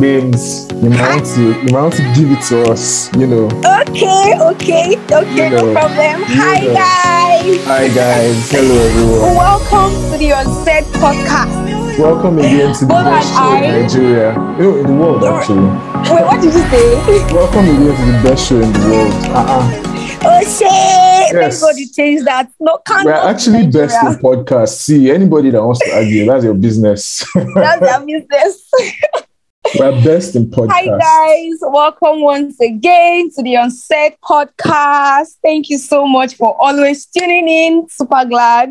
[0.00, 3.46] Babes, you might want to you might want to give it to us, you know.
[3.80, 6.22] Okay, okay, okay, You know, no problem.
[6.26, 6.74] Hi know.
[6.74, 7.64] guys.
[7.64, 9.36] Hi guys, hello everyone.
[9.36, 11.98] Welcome to the Unsaid podcast.
[11.98, 14.32] Welcome again to the best show in Nigeria.
[14.58, 15.64] No, in the world actually.
[16.12, 17.32] Wait, what did you say?
[17.32, 19.12] Welcome again to the best show in the world.
[19.32, 19.82] Uh-uh.
[20.28, 21.32] Oh shit!
[21.32, 21.60] Yes.
[21.60, 22.50] Thank God you changed that.
[22.60, 23.06] No, can't.
[23.06, 24.76] We're actually best in podcast.
[24.76, 27.24] See, anybody that wants to argue, that's your business.
[27.54, 28.70] That's their business.
[29.78, 30.70] We're best in podcast.
[30.70, 35.36] Hi guys, welcome once again to the Unsaid podcast.
[35.42, 37.88] Thank you so much for always tuning in.
[37.88, 38.70] Super glad.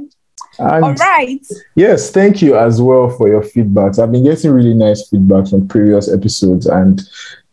[0.58, 1.46] And All right.
[1.76, 4.02] Yes, thank you as well for your feedbacks.
[4.02, 7.02] I've been getting really nice feedback from previous episodes, and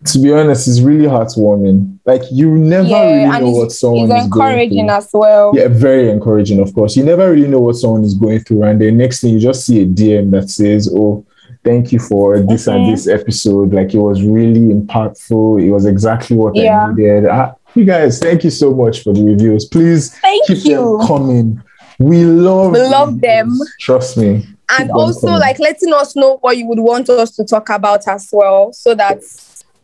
[0.07, 1.99] to be honest, it's really heartwarming.
[2.07, 4.97] Like you never Yeah, really know what someone is going encouraging through.
[4.97, 5.53] as well.
[5.55, 6.97] Yeah, very encouraging, of course.
[6.97, 9.67] You never really know what someone is going through, and the next thing you just
[9.67, 11.25] see a DM that says, "Oh,
[11.65, 13.73] thank you for this and this episode.
[13.73, 15.63] Like it was really impactful.
[15.63, 16.87] It was exactly what Yeah.
[16.87, 19.65] I needed." Ah, you guys, thank you so much for the reviews.
[19.67, 20.99] Please Thank keep you.
[20.99, 21.63] them coming.
[21.99, 23.57] We love We love them.
[23.81, 24.47] Trust me.
[24.79, 25.41] and also coming.
[25.41, 28.95] like letting us know what you would want us to talk about as well so
[28.95, 29.21] that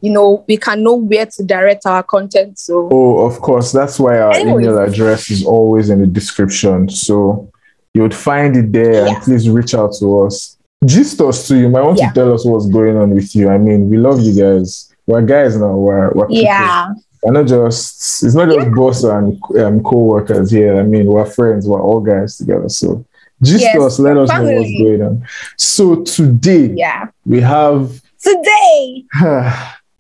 [0.00, 3.70] you know we can know where to direct our content So, Oh, of course.
[3.72, 4.64] That's why our Anyways.
[4.66, 6.88] email address is always in the description.
[6.88, 7.50] So
[7.94, 10.56] you would find it there and please reach out to us.
[10.84, 11.56] Gist us too.
[11.58, 12.08] You might want Yeah.
[12.08, 13.48] to tell us what's going on with you.
[13.48, 14.92] I mean, we love you guys.
[15.06, 15.74] We're guys now.
[15.74, 16.44] We're, we're people.
[16.44, 16.88] yeah
[17.22, 20.78] We're not just, it's not just boss and um, co workers here.
[20.78, 21.66] I mean, we're friends.
[21.66, 22.68] We're all guys together.
[22.68, 23.04] So
[23.42, 23.98] gist Yes, us.
[23.98, 25.26] Let us know what's going on.
[25.56, 29.04] So today yeah we have, today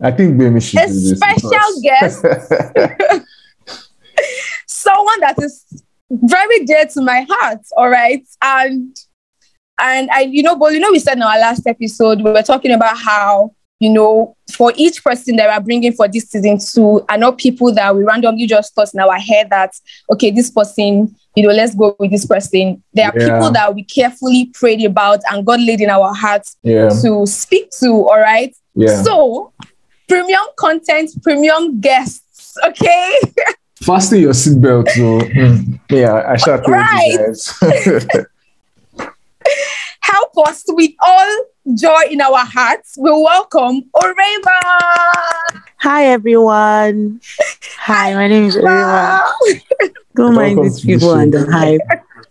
[0.00, 1.50] I think Baby should a special
[1.82, 2.22] guest
[4.66, 5.64] someone that is
[6.10, 8.96] very dear to my heart all right and
[9.80, 12.42] and i you know but you know we said in our last episode we were
[12.42, 17.04] talking about how you know for each person that we're bringing for this season two
[17.08, 19.72] are not people that we randomly just thought in our head that
[20.10, 23.26] okay this person you know let's go with this person there are Yeah.
[23.34, 26.88] people that we carefully prayed about and god laid in our hearts yeah.
[27.02, 29.00] to speak to all right Yeah.
[29.02, 29.52] so
[30.08, 33.20] premium content premium guests okay
[33.80, 34.88] Fasten your seatbelt.
[34.88, 35.78] So, mm.
[35.88, 37.12] yeah, I shall tell Right.
[37.12, 38.26] you guys.
[40.00, 41.44] help us with all
[41.74, 42.96] joy in our hearts.
[42.98, 44.60] We welcome Oreva.
[45.78, 47.20] Hi everyone.
[47.78, 49.22] Hi, my name is Eva.
[50.14, 51.80] Don't mind these people and the hype.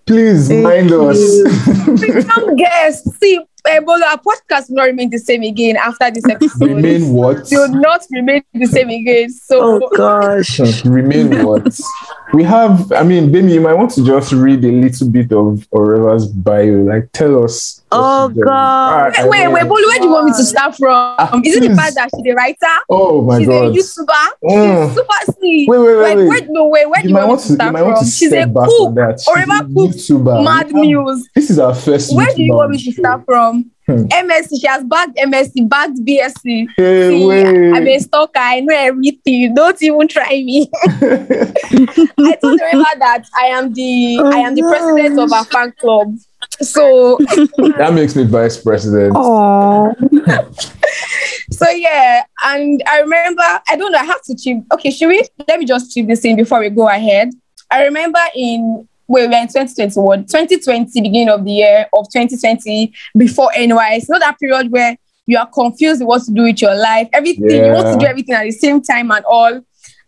[0.06, 1.07] Please Thank mind you.
[1.09, 2.00] us.
[2.00, 3.17] Premium guests.
[3.19, 6.61] See, uh, but our podcast will not remain the same again after this episode.
[6.69, 7.51] Remain what?
[7.51, 9.29] It will not remain the same again.
[9.29, 10.59] So Oh gosh.
[10.85, 11.77] Remain what?
[12.33, 15.65] We have, I mean, baby, you might want to just read a little bit of
[15.71, 16.81] Oreva's bio.
[16.83, 17.81] Like, tell us.
[17.89, 18.27] Oh.
[18.27, 18.47] God.
[18.49, 20.89] Ah, I wait, wait, Bolu, where do you want me to start from?
[21.19, 22.57] Ah, Is it the fact that she's a writer?
[22.89, 23.73] Oh my she's God.
[23.73, 24.27] She's a YouTuber.
[24.43, 24.85] Mm.
[24.88, 25.69] She's super sweet.
[25.69, 26.27] Wait, wait, wait, like, wait.
[26.27, 27.95] where, no, wait, where do you you want want me to, to start from?
[28.05, 28.88] to She's a back cook.
[28.88, 29.23] on that.
[29.25, 30.44] Oreva cooks YouTuber.
[30.44, 31.29] Mad We have- Muse.
[31.33, 32.13] This is our first.
[32.13, 33.71] Where do you want me to start from?
[33.87, 34.03] Hmm.
[34.03, 36.67] MSc, she has backed MSc, backed BSc.
[36.75, 37.45] Hey, See, wait.
[37.73, 38.37] I'm a stalker.
[38.37, 39.55] I know everything.
[39.55, 40.69] Don't even try me.
[40.83, 44.69] I told Rema that I am the Oh, I am the yes.
[44.69, 46.17] president of our fan club.
[46.61, 47.17] So
[47.77, 49.13] that makes me vice president.
[49.15, 49.93] Oh.
[51.51, 53.99] so yeah, and I remember I don't know.
[53.99, 54.57] I have to chip.
[54.73, 55.23] Okay, should we?
[55.47, 57.29] Let me just chip this in before we go ahead.
[57.71, 62.94] I remember in wait, we were in 2021, 2020, beginning of the year of 2020,
[63.16, 64.09] before NYS.
[64.09, 67.09] Not that period where you are confused what to do with your life.
[67.13, 69.62] Everything you want to do everything at the same time and all.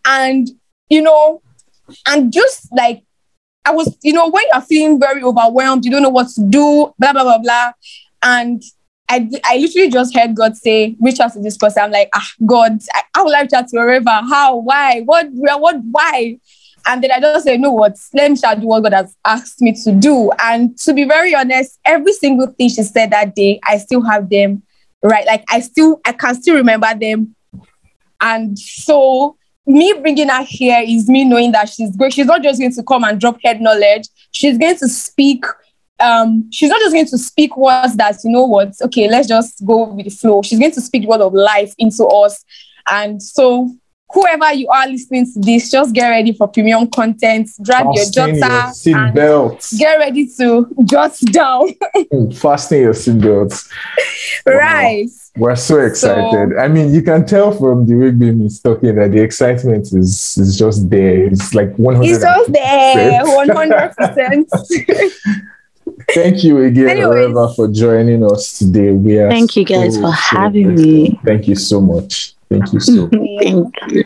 [0.06, 0.48] And
[0.88, 1.42] you know,
[2.06, 3.04] and just like
[3.64, 6.92] I was, you know, when you're feeling very overwhelmed, you don't know what to do,
[6.98, 7.72] blah blah blah blah.
[8.22, 8.62] And
[9.08, 11.82] I, I literally just heard God say, reach out to this person.
[11.82, 14.08] I'm like, ah, God, I, I reach out to wherever?
[14.08, 14.56] How?
[14.56, 15.00] Why?
[15.00, 15.28] What?
[15.32, 15.58] Where?
[15.58, 15.80] What?
[15.90, 16.38] Why?
[16.86, 17.96] And then I just say, no, what?
[18.14, 20.30] Let me shall do what God has asked me to do.
[20.42, 24.28] And to be very honest, every single thing she said that day, I still have
[24.28, 24.62] them,
[25.02, 25.26] right?
[25.26, 27.34] Like I still, I can still remember them.
[28.20, 32.60] And so me bringing her here is me knowing that she's going, she's not just
[32.60, 34.08] going to come and drop head knowledge.
[34.32, 35.44] She's going to speak
[36.00, 39.64] um, she's not just going to speak words that, you know what, okay, let's just
[39.64, 40.42] go with the flow.
[40.42, 42.42] She's going to speak word of life into us.
[42.90, 43.70] And so,
[44.12, 47.48] whoever you are listening to this, just get ready for premium content.
[47.64, 49.78] Grab your Fasten your jotter seat and belts.
[49.78, 51.68] get ready to jot down.
[52.12, 53.68] Hmm, fasten your seat belts.
[54.46, 54.54] Wow.
[54.54, 55.08] right.
[55.36, 56.56] We're so excited.
[56.58, 60.36] I mean, you can tell from the way Bim is talking that the excitement is
[60.38, 61.24] is just there.
[61.26, 62.08] It's like 100.
[62.10, 64.46] It's just there, 100%.
[66.14, 67.28] Thank you again, Anyways.
[67.28, 68.90] Oreva, for joining us today.
[68.92, 70.84] We are Thank you guys so, for so having grateful.
[70.86, 71.20] me.
[71.24, 72.34] Thank you so much.
[72.50, 73.08] Thank you so
[73.42, 74.04] Thank you.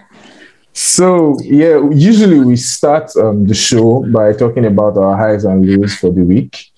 [0.73, 5.95] So yeah, usually we start um, the show by talking about our highs and lows
[5.95, 6.71] for the week.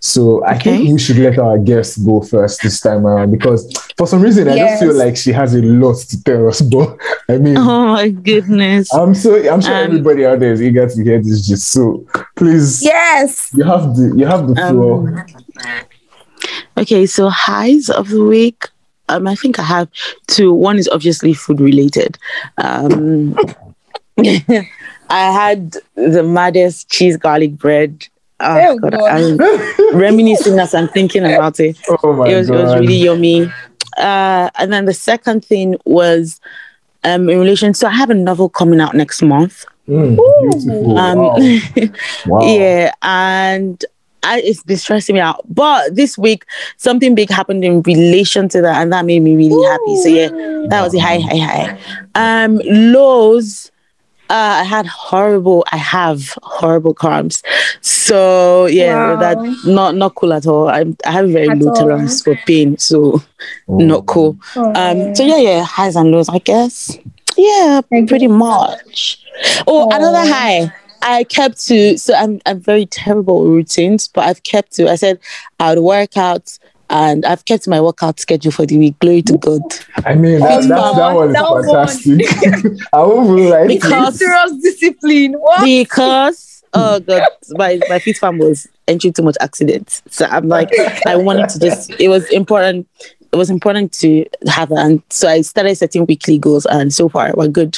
[0.00, 3.60] So I think we should let our guest go first this time around because
[3.96, 6.60] for some reason I just feel like she has a lot to tell us.
[6.74, 6.98] But
[7.28, 8.92] I mean, Oh my goodness.
[8.92, 11.46] I'm so I'm sure Um, everybody out there is eager to hear this.
[11.46, 12.04] Just so
[12.36, 13.50] please, Yes.
[13.54, 15.26] you have the you have the floor.
[15.64, 15.80] Um,
[16.76, 18.68] okay, so highs of the week.
[19.08, 19.88] Um, I think I have
[20.26, 20.52] two.
[20.52, 22.18] One is obviously food related.
[22.58, 23.36] Um,
[24.18, 28.06] I had the maddest cheese garlic bread.
[28.40, 29.10] Oh, Oh, God, God.
[29.10, 31.78] I'm reminiscing as I'm thinking about it.
[32.02, 33.50] oh my it was, it was really yummy.
[33.96, 36.40] Uh, and then the second thing was
[37.04, 37.74] um, in relation.
[37.74, 39.64] So I have a novel coming out next month.
[39.88, 40.18] Mm.
[40.98, 41.88] Um, wow.
[42.26, 42.46] wow.
[42.46, 43.82] Yeah, and
[44.22, 45.42] I, it's been stressing me out.
[45.48, 46.44] But this week,
[46.76, 49.96] something big happened in relation to that, and that made me really happy.
[50.02, 50.28] So yeah,
[50.68, 51.78] that was a high, high, high.
[52.44, 53.70] Um, lows.
[54.30, 55.64] Uh, I had horrible.
[55.72, 57.42] I have horrible cramps.
[57.80, 59.16] So yeah, Wow.
[59.20, 60.68] that's not not cool at all.
[60.68, 61.74] I I have very At low all.
[61.76, 63.22] tolerance for pain, so
[63.68, 63.78] Oh.
[63.78, 64.36] not cool.
[64.54, 66.98] Um, so yeah, yeah, highs and lows, I guess.
[67.38, 69.18] Yeah, Thank pretty much.
[69.66, 70.26] Oh, another Oh.
[70.32, 70.72] high.
[71.02, 74.96] I kept to so I'm I'm very terrible with routines, but I've kept to I
[74.96, 75.18] said
[75.60, 76.58] I would work out
[76.90, 78.98] and I've kept my workout schedule for the week.
[78.98, 79.60] Glory to God.
[80.06, 82.88] I mean, uh, that, that, that one, was that fantastic.
[82.92, 85.34] I won't really like Because- Serious discipline.
[85.34, 85.64] What?
[85.64, 90.02] Because oh god, my my fit farm was entering too much accidents.
[90.08, 90.70] So I'm like,
[91.06, 92.88] I wanted to just it was important
[93.32, 94.78] it was important to have that.
[94.78, 97.76] And so I started setting weekly goals and so far we're good.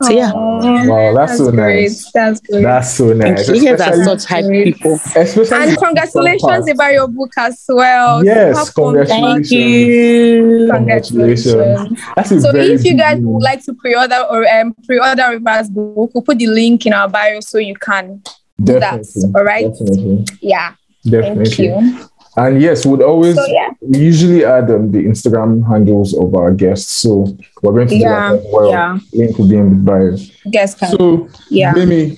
[0.00, 0.32] So yeah.
[0.32, 1.82] Wow, that's so great.
[1.82, 2.12] nice.
[2.12, 2.62] That's great.
[2.62, 3.46] That's so nice.
[3.46, 3.54] Thank you.
[3.70, 4.94] You guys are Especially- such hype people.
[4.94, 8.24] especially and congratulations about your book as well.
[8.24, 9.48] Yes, congratulations.
[9.48, 10.68] Thank you.
[10.72, 12.00] Congratulations.
[12.14, 16.10] That's a So if you guys would like to pre-order or um, pre-order River's book,
[16.14, 18.22] we'll put the link in our bio so you can
[18.62, 19.02] do that.
[19.02, 19.66] Definitely, All right.
[19.68, 20.24] Definitely.
[20.40, 20.74] Yeah.
[21.04, 21.44] Definitely.
[21.46, 22.08] Thank you.
[22.38, 23.70] And yes, we'd always So yeah.
[23.80, 26.92] we usually add um, the Instagram handles of our guests.
[26.92, 28.70] So we're going to do Yeah, that as well.
[28.70, 28.98] yeah.
[29.12, 30.16] Link will be in the bio.
[30.50, 30.90] Guess can.
[30.96, 31.72] So yeah.
[31.72, 32.16] Mimi,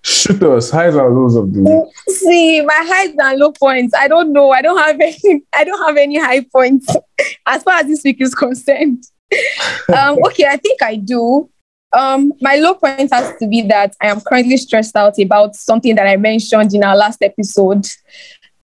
[0.00, 0.70] shoot us.
[0.70, 2.16] Highs and lows of the week.
[2.16, 3.94] See, my highs and low points.
[3.94, 4.52] I don't know.
[4.52, 5.44] I don't have any.
[5.54, 6.88] I don't have any high points
[7.46, 9.04] as far as this week is concerned.
[9.94, 11.50] um, okay, I think I do.
[11.94, 15.94] Um, my low point has to be that I am currently stressed out about something
[15.96, 17.86] that I mentioned in our last episode,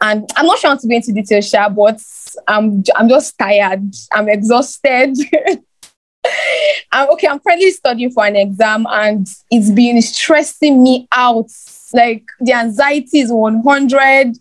[0.00, 2.00] and I'm not sure how to go into detail, Sha, but
[2.46, 3.82] I'm I'm just tired.
[4.12, 5.16] I'm exhausted.
[6.92, 7.26] I'm okay.
[7.28, 11.50] I'm currently studying for an exam, and it's been stressing me out.
[11.92, 14.36] Like the anxiety is 100.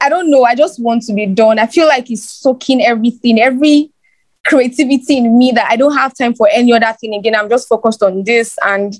[0.00, 0.44] I don't know.
[0.44, 1.58] I just want to be done.
[1.58, 3.90] I feel like it's soaking everything, every
[4.46, 7.34] creativity in me that I don't have time for any other thing again.
[7.34, 8.94] I'm just focused on this and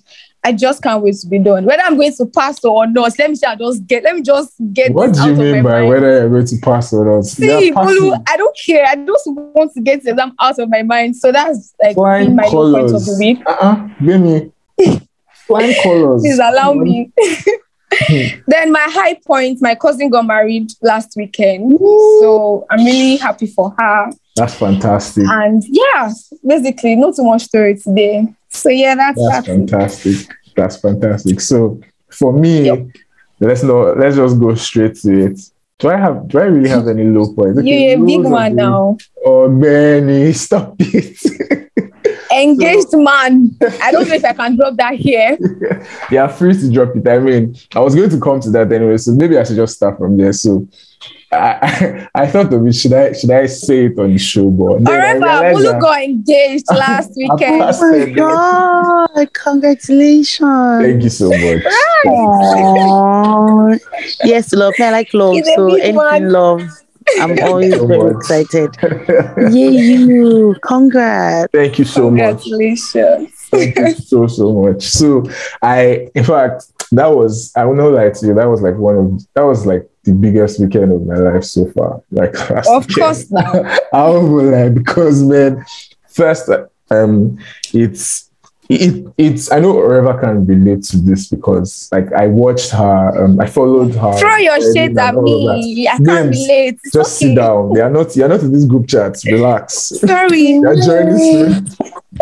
[0.45, 1.65] I just can't wait to be done.
[1.65, 4.93] Whether I'm going to pass or not, let me just get let me just get
[4.93, 5.89] What do you mean by mind.
[5.89, 7.25] whether you're going to pass or not?
[7.25, 8.23] See, Olu.
[8.27, 8.87] I don't care.
[8.87, 11.17] I just want to get the exam out of my mind.
[11.17, 13.39] So that's like Flying my low point of the week.
[13.47, 13.89] Uh-uh.
[14.01, 14.53] Mimi.
[15.47, 16.23] Flying colors.
[16.23, 17.11] Please allow me.
[18.47, 21.79] then my high point, my cousin got married last weekend.
[21.79, 24.11] So I'm really happy for her.
[24.37, 25.25] That's fantastic.
[25.27, 26.13] And yeah,
[26.47, 28.29] basically, not too much story today.
[28.51, 29.51] So yeah, that's That's that's, it.
[29.51, 30.37] fantastic.
[30.57, 31.41] That's fantastic.
[31.41, 32.87] So for me, Yep.
[33.41, 35.41] let's not let's just go straight to it.
[35.79, 37.61] Do I have do I really have any low points?
[37.63, 38.97] You're a big lows of man the- now.
[39.25, 41.19] Oh Benny, stop it.
[42.33, 43.57] Engaged man.
[43.83, 45.39] I don't know if I can drop that here.
[46.11, 47.09] yeah, free to drop it.
[47.09, 49.77] I mean, I was going to come to that anyway, so maybe I should just
[49.77, 50.33] start from there.
[50.33, 50.69] So
[51.33, 52.73] I, I, thought of it.
[52.75, 54.51] Should I should I say it on the show?
[54.51, 57.63] But then I However, realized got engaged last weekend.
[57.63, 58.15] Oh my it.
[58.15, 60.83] god, congratulations.
[60.85, 61.63] Thank you so much.
[62.07, 63.79] Aww.
[64.25, 64.75] yes, love.
[64.79, 65.35] I like love.
[65.35, 66.31] He's So big anything one.
[66.31, 66.63] love.
[67.21, 68.17] I'm always so very much.
[68.17, 68.77] excited.
[69.53, 70.57] Yeah, you.
[70.63, 71.51] Congrats.
[71.53, 72.43] Thank you so much.
[72.43, 73.31] Congratulations.
[73.51, 74.83] Thank you so so much.
[74.87, 75.25] So
[75.63, 78.35] I, in fact, that was I will not lie to you.
[78.35, 81.67] That was like one of that was like the biggest weekend of my life so
[81.73, 82.03] far.
[82.11, 83.05] Like last Of weekend.
[83.07, 83.81] course not.
[83.93, 85.65] I will lie because man,
[86.09, 86.51] first
[86.91, 87.39] um,
[87.73, 88.28] it's
[88.69, 93.41] it, it's I know Oreva can relate to this because like I watched her, um,
[93.41, 94.19] I followed her.
[94.19, 95.61] Throw your shades at all of that.
[95.63, 95.89] me.
[95.89, 96.79] I can't relate.
[96.85, 97.31] It's Just okay.
[97.31, 97.73] sit down.
[97.73, 98.15] They are not.
[98.15, 99.17] You're not in this group chat.
[99.25, 99.75] Relax.
[100.01, 100.41] Sorry.
[100.49, 101.69] You're joining soon.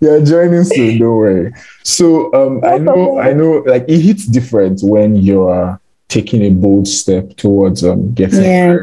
[0.00, 0.98] You're joining soon.
[0.98, 1.52] Don't worry.
[1.84, 3.18] So um, I know.
[3.20, 3.62] I know.
[3.66, 8.76] Like it hits different when you're taking a bold step towards um getting Yeah,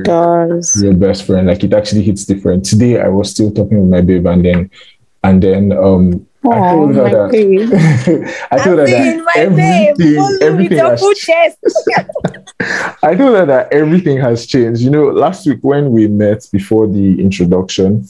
[0.81, 1.45] your best friend.
[1.47, 2.65] Like it actually hits different.
[2.65, 4.71] Today I was still talking with my babe and then
[5.23, 7.31] and then um I Aw, told her that.
[8.51, 11.13] I told her that everything, everything has full.
[13.03, 14.81] I told her that everything has changed.
[14.81, 18.05] You know, last week when we met before the introduction,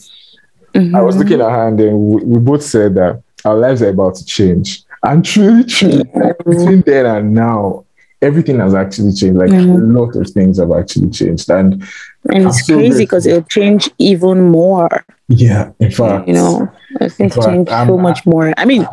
[0.75, 1.19] I was Mhm.
[1.19, 4.25] looking at her and then we, we both said that our lives are about to
[4.25, 4.83] change.
[5.03, 7.85] And truly, truly, like, between then and now,
[8.21, 9.37] everything has actually changed.
[9.39, 9.75] Like Mhm.
[9.75, 11.49] a lot of things have actually changed.
[11.49, 11.83] And
[12.31, 13.39] And it's so crazy because grateful.
[13.39, 14.89] it'll change even more.
[15.29, 18.53] Yeah, in fact, You know, I think In fact, change I'm- so much more.
[18.57, 18.87] I mean,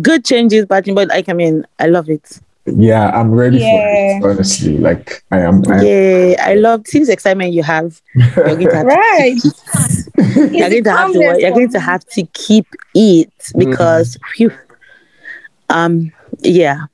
[0.00, 2.40] good changes, bad change, but like I mean, I love it.
[2.64, 4.20] yeah, I'm ready Yeah.
[4.20, 4.34] for it.
[4.34, 5.62] Honestly, like I am.
[5.68, 8.00] I am Yeah, I love see this excitement you have.
[8.14, 9.36] You're going to have Right.
[9.36, 10.54] to keep.
[10.54, 13.58] You're going to have to calmness you're going to have to keep it Mm-hmm.
[13.70, 14.16] because
[15.68, 16.86] um yeah.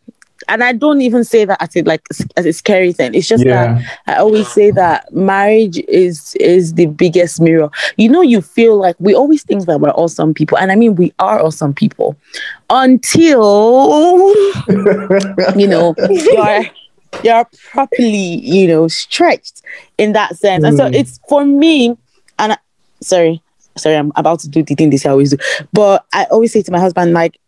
[0.49, 2.03] And I don't even say that as a like
[2.37, 3.15] as a scary thing.
[3.15, 7.71] It's just that I always say that marriage is is the biggest mirror.
[7.97, 10.95] You know, you feel like we always think that we're awesome people, and I mean
[10.95, 12.17] we are awesome people
[12.71, 14.21] until
[15.57, 16.65] you know you're
[17.23, 19.63] you're properly you know stretched
[19.99, 20.65] in that sense.
[20.65, 20.95] And so Mm.
[20.95, 21.97] it's for me,
[22.39, 22.59] and I,
[23.03, 23.43] sorry,
[23.77, 25.37] sorry, I'm about to do the thing this I always do,
[25.73, 27.39] but I always say to my husband like.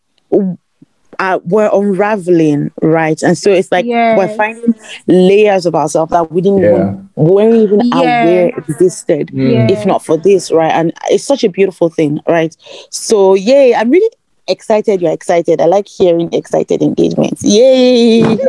[1.20, 3.22] Uh, we're unraveling, right?
[3.22, 4.74] And so it's like we're finding
[5.06, 6.68] layers of ourselves that we didn't Yeah.
[6.70, 8.22] even weren't even Yeah.
[8.22, 9.70] aware existed Mm.
[9.70, 10.72] if not for this, right?
[10.72, 12.56] And it's such a beautiful thing, right?
[12.88, 14.08] So yay, I'm really
[14.48, 15.02] excited.
[15.02, 15.60] You're excited.
[15.60, 17.44] I like hearing excited engagements.
[17.44, 18.38] Yay!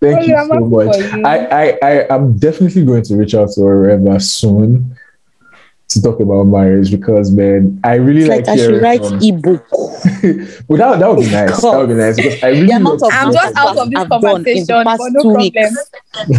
[0.00, 0.96] Thank Hey, you I'm so much.
[0.96, 1.22] you.
[1.24, 4.94] I, I, I, I'm definitely going to reach out to Oreva soon
[5.88, 9.20] to talk about marriage because, man, I really It's like, like I should write from-
[9.22, 9.66] ebook.
[10.68, 11.60] well, that, that would be nice.
[11.62, 13.90] That would be nice because I really The amount love of I'm just out of
[13.90, 15.40] this I've done in the conversation, past but no two problem.
[15.40, 15.90] weeks.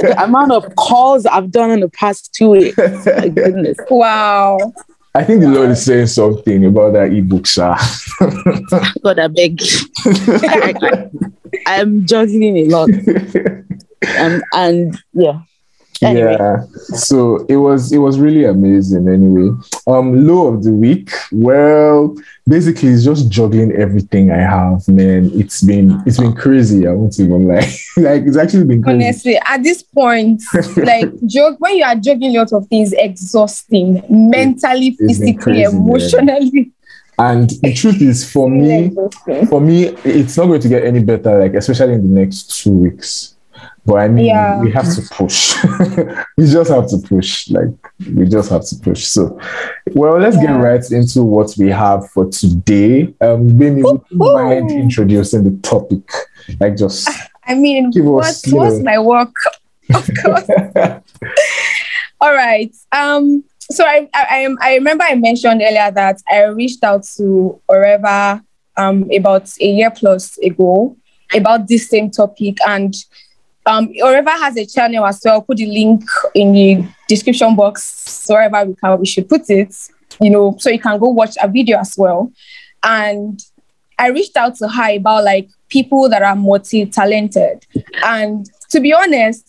[0.00, 2.76] the amount of calls I've done in the past two weeks.
[2.76, 3.78] My goodness.
[3.90, 4.58] Wow.
[5.14, 7.74] I think the Lord is saying something about that ebook, sir.
[9.02, 9.60] God, I beg.
[11.66, 12.90] I, am juggling a lot.
[14.18, 15.40] Um, and yeah.
[16.02, 16.36] Anyway.
[16.38, 16.64] Yeah.
[16.96, 19.50] So it was it was really amazing anyway.
[19.86, 21.10] Um low of the week.
[21.30, 22.16] Well,
[22.46, 25.30] basically it's just juggling everything I have, man.
[25.34, 26.86] It's been it's been crazy.
[26.86, 27.70] I won't even lie.
[27.96, 29.04] like it's actually been crazy.
[29.04, 30.42] Honestly, at this point,
[30.76, 35.82] like joke when you are juggling lots of things, exhausting mentally, physically, crazy, man.
[35.82, 36.72] emotionally.
[37.18, 38.96] And the truth is for me,
[39.50, 42.70] for me, it's not going to get any better, like especially in the next two
[42.70, 43.36] weeks.
[43.86, 44.60] But I mean, Yeah.
[44.60, 45.56] we have to push.
[46.36, 47.50] we just have to push.
[47.50, 47.68] Like
[48.14, 49.04] we just have to push.
[49.06, 49.38] So,
[49.94, 53.04] well, let's get right into what we have for today.
[53.20, 56.02] Um, Gbemi, would you mind introducing the topic?
[56.60, 57.08] Like just
[57.46, 58.84] I mean, Give what us, you what's know.
[58.84, 59.32] my work?
[59.94, 60.48] Of course.
[62.20, 62.72] All right.
[62.92, 63.44] Um.
[63.72, 68.44] So I, I I I remember I mentioned earlier that I reached out to Oreva
[68.76, 70.96] um about a year plus ago
[71.34, 72.94] about this same topic and
[73.70, 75.42] um Oreva has a channel as well.
[75.42, 76.02] Put the link
[76.34, 79.74] in the description box wherever we can we should put it.
[80.20, 82.32] You know, so you can go watch a video as well.
[82.82, 83.40] And
[83.98, 87.66] I reached out to her about like people that are multi-talented.
[88.02, 89.46] And to be honest,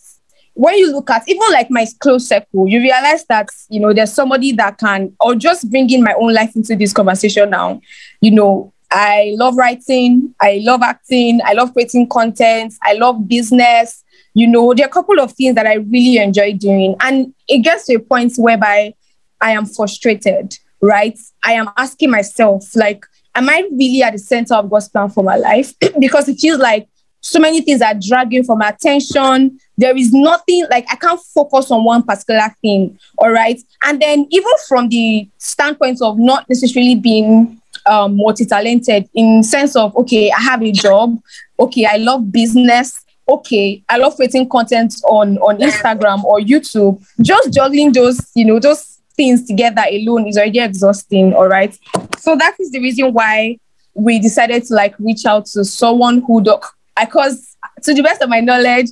[0.54, 4.12] when you look at even like my close circle, you realize that you know there's
[4.12, 7.80] somebody that can or just bringing my own life into this conversation now.
[8.20, 14.04] You know, I love writing, I love acting, I love creating content, I love business.
[14.34, 17.58] You know, there are a couple of things that I really enjoy doing, and it
[17.58, 18.94] gets to a point whereby
[19.40, 20.54] I am frustrated.
[20.80, 21.18] Right?
[21.44, 25.22] I am asking myself, like, am I really at the center of God's plan for
[25.22, 25.74] my life?
[26.00, 26.88] because it feels like
[27.22, 29.58] so many things are dragging from my attention.
[29.78, 32.98] There is nothing like I can't focus on one particular thing.
[33.18, 33.60] All right.
[33.84, 39.96] And then even from the standpoint of not necessarily being um, multi-talented in sense of
[39.96, 41.16] okay, I have a job.
[41.58, 43.04] Okay, I love business.
[43.32, 47.02] Okay, I love creating content on on Instagram or YouTube.
[47.20, 51.32] Just juggling those, you know, those things together alone is already exhausting.
[51.34, 51.76] All right.
[52.18, 53.58] So that is the reason why
[53.94, 56.56] we decided to like reach out to someone who do
[56.98, 58.88] because to the best of my knowledge,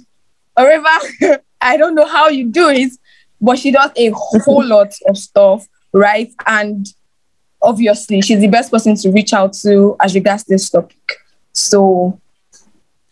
[0.58, 2.92] Oreva, I don't know how you do it,
[3.40, 6.32] but she does a whole lot of stuff, right?
[6.46, 6.86] And
[7.62, 10.96] obviously she's the best person to reach out to as regards this topic.
[11.52, 12.18] So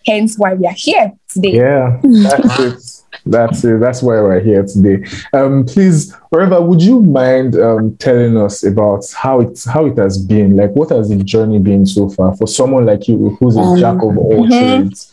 [0.08, 1.52] hence why we are here today.
[1.62, 2.80] yeah, that's it.
[3.26, 3.80] That's it.
[3.80, 4.96] That's why we're here today.
[5.32, 10.16] Um, please, Oreva, would you mind um, telling us about how it how it has
[10.32, 10.56] been?
[10.56, 13.78] Like, what has the journey been so far for someone like you, who's a Um,
[13.78, 14.58] jack of all mhm.
[14.58, 15.12] trades?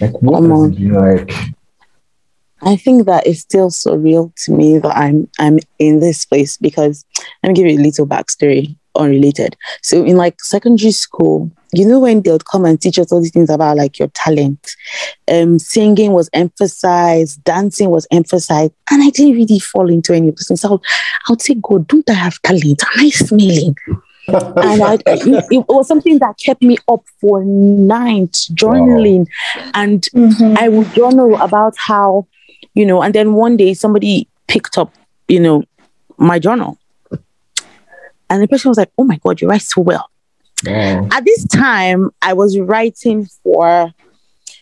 [0.00, 0.72] Like, what Come has on.
[0.72, 1.32] it been like?
[2.62, 7.04] I think that it's still surreal to me that I'm I'm in this place because
[7.42, 9.56] let me give you a little backstory, unrelated.
[9.82, 13.20] So in like secondary school, you know when they would come and teach us all
[13.20, 14.76] these things about like your talent,
[15.28, 20.36] um, singing was emphasized, dancing was emphasized, and I didn't really fall into any of
[20.36, 20.60] those things.
[20.60, 20.80] So I would,
[21.28, 22.82] I would say, God, don't I have talent?
[22.82, 23.76] Am I smelling?
[24.28, 29.26] and I, it, it was something that kept me up for nights journaling
[29.74, 30.56] and Mhm.
[30.58, 32.26] I would journal about how,
[32.74, 34.94] you know, and then one day somebody picked up,
[35.28, 35.64] you know,
[36.16, 36.78] my journal.
[38.30, 40.08] And the person was like, Oh my God, you write so well.
[40.64, 41.08] Wow.
[41.12, 43.92] At this time, I was writing for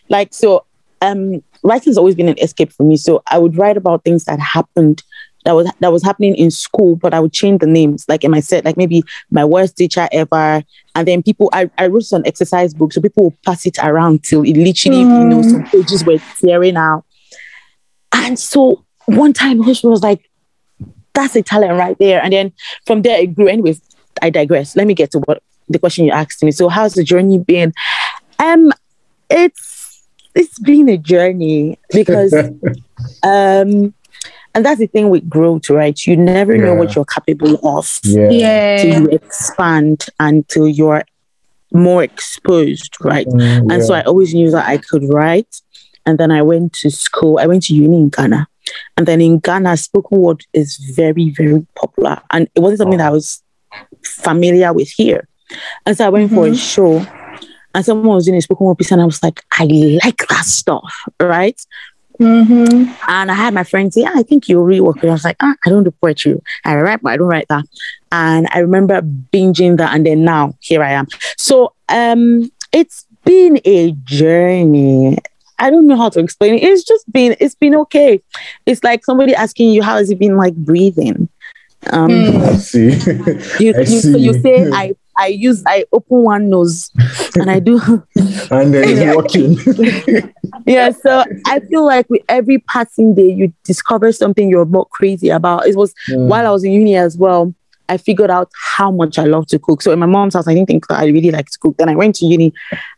[0.09, 0.65] like so
[1.01, 2.97] um writing's always been an escape for me.
[2.97, 5.03] So I would write about things that happened
[5.45, 8.31] that was that was happening in school, but I would change the names, like in
[8.31, 10.63] my set, like maybe my worst teacher ever.
[10.95, 14.23] And then people I, I wrote some exercise book, so people would pass it around
[14.23, 17.03] till it literally, you know, some pages were tearing out.
[18.13, 20.29] And so one time Hush was like,
[21.13, 22.21] that's a talent right there.
[22.21, 22.51] And then
[22.85, 23.47] from there it grew.
[23.47, 23.81] Anyways,
[24.21, 24.75] I digress.
[24.75, 26.51] Let me get to what the question you asked me.
[26.51, 27.73] So how's the journey been?
[28.39, 28.71] Um,
[29.29, 30.03] it's
[30.35, 32.33] it's been a journey because
[33.23, 33.93] um
[34.55, 35.99] and that's the thing with growth, right?
[36.05, 38.77] You never know what you're capable of yeah.
[38.77, 41.03] till you expand until you're
[41.71, 43.25] more exposed, right?
[43.25, 43.95] Mm, And so.
[43.95, 45.61] I always knew that I could write.
[46.05, 47.39] And then I went to school.
[47.39, 48.47] I went to uni in Ghana.
[48.97, 52.21] And then in Ghana, spoken word is very, very popular.
[52.31, 53.41] And it wasn't something that I was
[54.03, 55.27] familiar with here.
[55.85, 57.05] And so I went for a show
[57.75, 59.65] and someone was doing a spoken word piece and I was like, I
[60.03, 61.59] like that stuff, right?
[62.19, 62.95] Mhm.
[63.07, 65.09] And I had my friend say, "Yeah, I think you'll rework it.
[65.09, 66.39] I was like, ah, I don't do poetry.
[66.63, 67.65] I write, but I don't write that.
[68.11, 69.95] And I remember binging that.
[69.95, 71.07] And then now here I am.
[71.37, 75.17] So um it's been a journey.
[75.59, 76.63] I don't know how to explain it.
[76.63, 78.21] It's just been, it's been okay.
[78.65, 81.29] It's like somebody asking you, how has it been like breathing?
[81.91, 82.39] Um Mm.
[82.41, 82.89] I see.
[83.65, 86.89] you, I you, so you say I I use I open one nose
[87.35, 87.77] and I do
[88.51, 89.57] and then it's working.
[90.65, 95.29] yeah so i feel like with every passing day you discover something you're more crazy
[95.29, 96.27] about it was Mm.
[96.29, 97.53] while i was in uni as well
[97.89, 100.53] i figured out how much i love to cook so in my mom's house i
[100.53, 102.53] didn't think that i really like to cook then i went to uni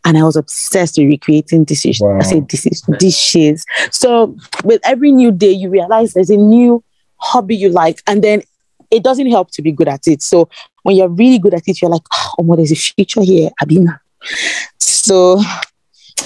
[0.06, 2.18] and i was obsessed with recreating dishes Wow.
[2.20, 6.84] i said dishes dishes so with every new day you realize there's a new
[7.18, 8.42] hobby you like and then
[8.92, 10.48] it doesn't help to be good at it so
[10.84, 13.50] when you're really good at it you're like ah, oh my there's a future here
[13.62, 14.00] abina
[14.80, 15.42] so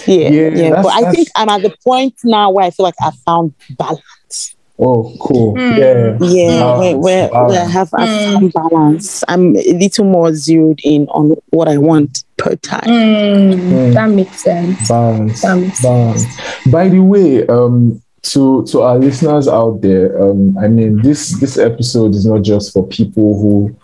[0.05, 0.81] yeah, Yeah, yeah.
[0.81, 4.01] But I think I'm at the point now where I feel like I found balance.
[4.79, 5.53] Oh, cool.
[5.55, 5.77] Mm.
[5.77, 6.27] Yeah.
[6.27, 8.33] Yeah, Balance, where, where, where I have I Mm.
[8.33, 9.23] found balance.
[9.27, 12.87] I'm a little more zeroed in on what I want per time.
[12.87, 13.53] Mm.
[13.59, 13.93] Mm.
[13.93, 14.87] That makes sense.
[14.87, 15.41] Balance.
[15.41, 16.25] That makes Balance.
[16.71, 21.57] By the way, um, to to our listeners out there, um, I mean this this
[21.57, 23.75] episode is not just for people who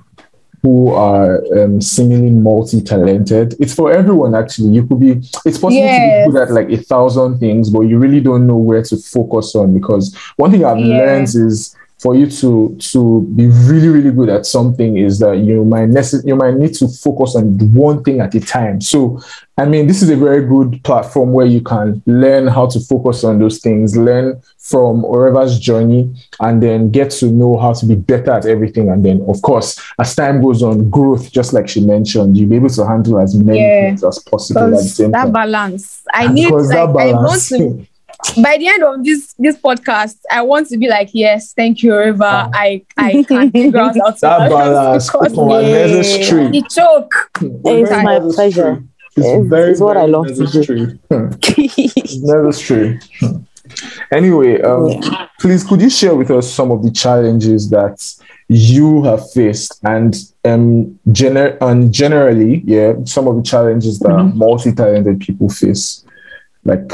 [0.66, 3.56] who are um, seemingly multi-talented.
[3.60, 4.70] It's for everyone actually.
[4.72, 5.12] You could be
[5.46, 6.26] it's possible Yes.
[6.26, 8.98] to be good at like a thousand things, but you really don't know where to
[8.98, 10.98] focus on because one thing I've Yeah.
[10.98, 15.64] learned is for you to to be really really good at something is that you
[15.64, 18.82] might necess- you might need to focus on one thing at a time.
[18.82, 19.20] So
[19.58, 23.24] I mean, this is a very good platform where you can learn how to focus
[23.24, 27.96] on those things, learn from Oreva's journey, and then get to know how to be
[27.96, 28.90] better at everything.
[28.90, 32.58] And then, of course, as time goes on, growth, just like she mentioned, you'll be
[32.58, 33.88] able to handle as many Yeah.
[33.92, 35.32] things as possible at the same that time.
[35.32, 36.02] balance.
[36.14, 37.86] I And need like that I want to
[38.42, 41.96] by the end of this this podcast, I want to be like, yes, thank you,
[41.96, 42.24] River.
[42.24, 42.50] Ah.
[42.54, 45.86] I I can figure out how to that balance, because come on, Yeah.
[45.88, 46.48] necessary.
[46.52, 47.14] the choke.
[47.42, 48.84] It's Very my pleasure.
[49.18, 50.44] It's, It's- very, it's what I love to do.
[50.44, 51.00] necessary.
[51.12, 53.00] It's necessary.
[54.12, 55.28] Anyway, um, Yeah.
[55.40, 57.98] please could you share with us some of the challenges that
[58.48, 64.38] you have faced and um gener- and generally, yeah, some of the challenges that Mm-hmm.
[64.38, 66.04] multi-talented people face,
[66.64, 66.92] like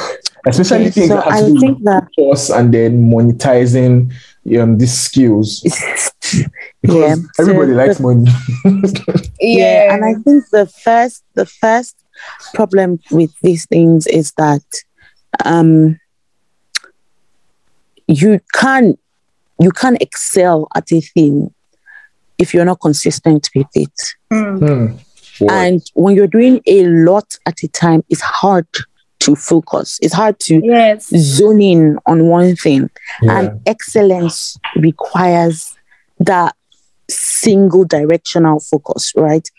[0.47, 3.09] especially Okay, things so that have I to do think with that course and then
[3.11, 4.11] monetizing
[4.59, 5.61] um these skills
[6.81, 8.31] because Yeah, so everybody likes the- money.
[9.39, 11.95] yeah and i think the first the first
[12.53, 14.63] problem with these things is that
[15.45, 15.99] um
[18.07, 18.99] you can't
[19.59, 21.53] you can't excel at a thing
[22.37, 23.93] if you're not consistent with it
[24.31, 24.97] Mm.
[25.39, 25.47] Boy.
[25.49, 28.67] and when you're doing a lot at a time it's hard
[29.21, 29.99] to focus.
[30.01, 31.07] It's hard to Yes.
[31.15, 32.89] zone in on one thing.
[33.21, 33.39] Yeah.
[33.39, 35.73] And excellence requires
[36.19, 36.55] that
[37.09, 39.49] single directional focus, right?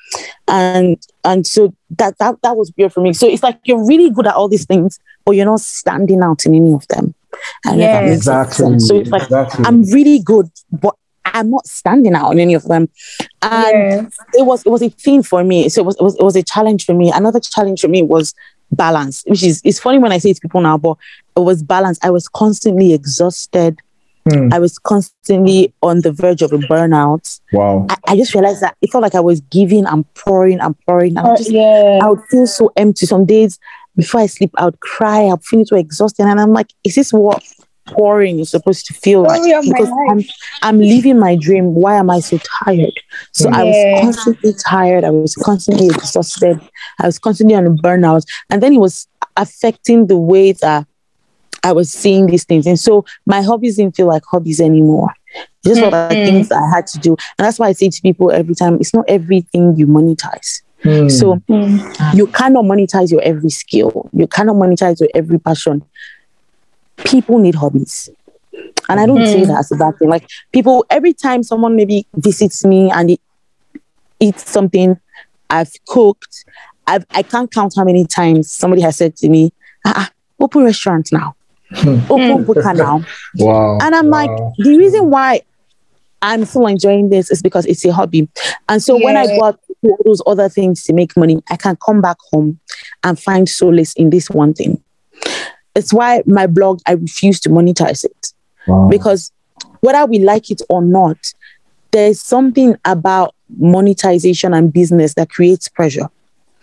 [0.49, 3.13] And and so that that that was weird for me.
[3.13, 6.47] So it's like you're really good at all these things, but you're not standing out
[6.47, 7.15] in any of them.
[7.67, 8.11] I know that Yes.
[8.27, 8.57] makes sense.
[8.57, 8.79] Exactly.
[8.81, 9.65] So it's like exactly.
[9.67, 10.95] I'm really good, but
[11.25, 12.89] I'm not standing out on any of them.
[13.43, 14.17] And Yes.
[14.35, 15.69] it was it was a thing for me.
[15.69, 17.11] So it was, it was it was a challenge for me.
[17.13, 18.35] Another challenge for me was
[18.73, 20.97] balance, which is it's funny when I say it to people now, but
[21.37, 21.99] it was balance.
[22.03, 23.79] I was constantly exhausted.
[24.31, 24.53] Hmm.
[24.53, 27.41] I was constantly on the verge of a burnout.
[27.53, 27.87] Wow.
[27.91, 31.17] I, I just realized that it felt like I was giving and pouring and pouring.
[31.17, 31.99] And I Uh, just yeah.
[32.03, 33.07] I would feel so empty.
[33.07, 33.59] Some days
[33.97, 35.23] before I sleep, I would cry.
[35.27, 36.25] I'd feel so exhausted.
[36.25, 37.43] And I'm like, is this what
[37.87, 39.37] pouring is supposed to feel like?
[39.43, 40.31] Story of my Because I'm, life.
[40.63, 41.75] I'm living my dream.
[41.75, 42.93] Why am I so tired?
[43.33, 45.05] So I was constantly tired.
[45.05, 46.61] I was constantly exhausted.
[47.01, 48.25] I was constantly on a burnout.
[48.51, 50.87] And then it was affecting the way that
[51.65, 52.67] I was seeing these things.
[52.67, 55.11] And so my hobbies didn't feel like hobbies anymore.
[55.65, 56.25] It just felt like Mm.
[56.25, 57.11] things I had to do.
[57.39, 60.63] And that's why I say to people every time, it's not everything you monetize.
[60.83, 61.09] Hmm.
[61.09, 62.17] So Mm.
[62.17, 64.09] you cannot monetize your every skill.
[64.13, 65.83] You cannot monetize your every passion.
[67.05, 68.09] People need hobbies.
[68.89, 69.47] And I don't say Mm.
[69.49, 70.09] that as a bad thing.
[70.09, 73.19] Like people, every time someone maybe visits me and they
[74.21, 74.99] eats something
[75.51, 76.45] I've cooked,
[76.87, 79.53] I've, I can't count how many times somebody has said to me,
[79.87, 80.11] ah, ah,
[80.41, 81.35] open restaurant now.
[81.75, 81.99] Hmm.
[82.11, 83.03] Open booker now.
[83.39, 83.79] wow.
[83.81, 85.41] And I'm like, the reason why
[86.21, 88.29] I'm still enjoying this is because it's a hobby.
[88.69, 89.37] And so when I Yeah.
[89.39, 92.61] go to all those other things to make money, I can come back home
[93.03, 94.83] and find solace in this one thing.
[95.75, 98.33] It's why my blog, I refuse to monetize it
[98.67, 98.89] wow.
[98.91, 99.33] because
[99.81, 101.17] whether we like it or not,
[101.93, 106.09] there's something about monetization and business that creates pressure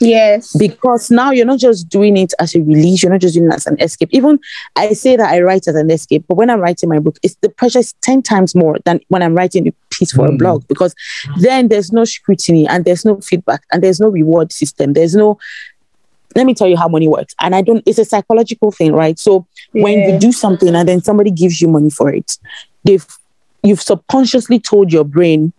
[0.01, 0.55] Yes.
[0.55, 3.53] because now you're not just doing it as a release, you're not just doing it
[3.53, 4.07] as an escape.
[4.13, 4.39] Even
[4.77, 7.35] I say that I write as an escape, but when I'm writing my book, it's
[7.41, 10.37] the pressure is 10 times more than when I'm writing a piece for a Mm.
[10.39, 10.95] blog because
[11.41, 14.93] then there's no scrutiny and there's no feedback and there's no reward system.
[14.93, 15.37] There's no
[16.35, 17.33] let me tell you how money works.
[17.41, 19.17] And I don't, it's a psychological thing, right?
[19.17, 22.37] So when you do something and then somebody gives you money for it,
[22.83, 23.05] they've
[23.63, 25.51] you've subconsciously told your brain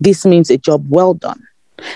[0.00, 1.42] this means a job well done.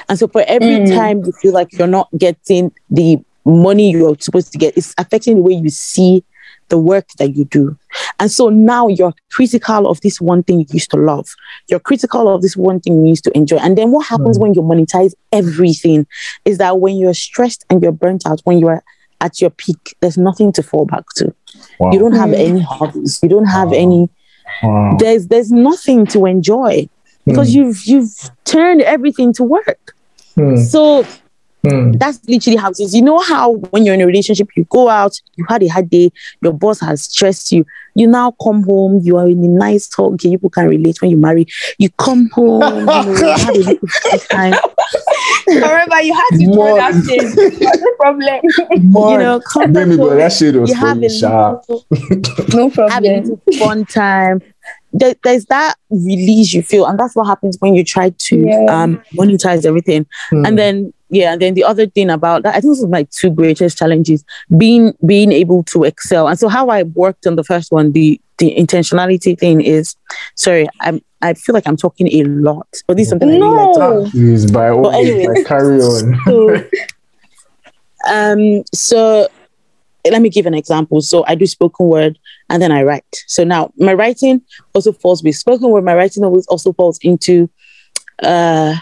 [0.09, 0.95] And so for every Mm.
[0.95, 5.37] time you feel like you're not getting the money you're supposed to get, it's affecting
[5.37, 6.25] the way you see
[6.69, 7.77] the work that you do.
[8.19, 11.29] And so now you're critical of this one thing you used to love.
[11.69, 13.57] You're critical of this one thing you used to enjoy.
[13.59, 14.41] And then what happens Mm.
[14.43, 16.07] when you monetize everything
[16.45, 18.83] is that when you're stressed and you're burnt out, when you're
[19.21, 21.33] at your peak, there's nothing to fall back to.
[21.79, 21.91] wow.
[21.93, 22.49] You don't have Mm.
[22.49, 23.19] any hobbies.
[23.23, 23.77] You don't have Wow.
[23.85, 24.09] any
[24.63, 24.97] wow.
[24.99, 26.89] there's there's nothing to enjoy
[27.25, 27.57] because Hmm.
[27.59, 29.95] you've you've turned everything to work.
[30.37, 30.57] Hmm.
[30.57, 31.05] So
[31.65, 31.93] Hmm.
[31.93, 32.95] that's literally how it is.
[32.95, 35.91] You know how when you're in a relationship, you go out, you had a hard
[35.91, 37.67] day, your boss has stressed you.
[37.97, 40.13] You now come home, you are in a nice talk.
[40.15, 41.47] Okay, people can relate when you marry.
[41.79, 44.55] You come home, you know, you have a little free time.
[45.49, 47.81] Remember, you had to throw More- that shit.
[47.81, 48.41] No problem.
[49.13, 51.51] You know, come back Baby, but home, that shit was you have funny, a sha.
[51.69, 51.87] little,
[52.53, 53.03] No have a problem.
[53.03, 54.43] little fun time.
[54.93, 58.65] There, there's that release you feel, and that's what happens when you try to Yeah.
[58.83, 60.07] um, monetize everything.
[60.31, 60.47] Hmm.
[60.47, 63.07] And then yeah, and then the other thing about that, I think this is my
[63.11, 64.25] two greatest challenges:
[64.57, 66.29] being being able to excel.
[66.29, 69.97] And so how I worked on the first one, the the intentionality thing is,
[70.35, 73.49] sorry, I'm I feel like I'm talking a lot, but this is something I really
[73.49, 74.11] like to No.
[74.11, 75.39] Please, by all But means, anyways.
[75.39, 76.21] like, carry on.
[76.27, 76.65] so,
[78.09, 79.29] um, so
[80.11, 81.01] let me give an example.
[81.03, 82.19] So I do spoken word
[82.49, 83.05] and then I write.
[83.27, 84.43] So now my writing
[84.75, 85.85] also falls with spoken word.
[85.85, 87.49] My writing always also falls into
[88.23, 88.75] uh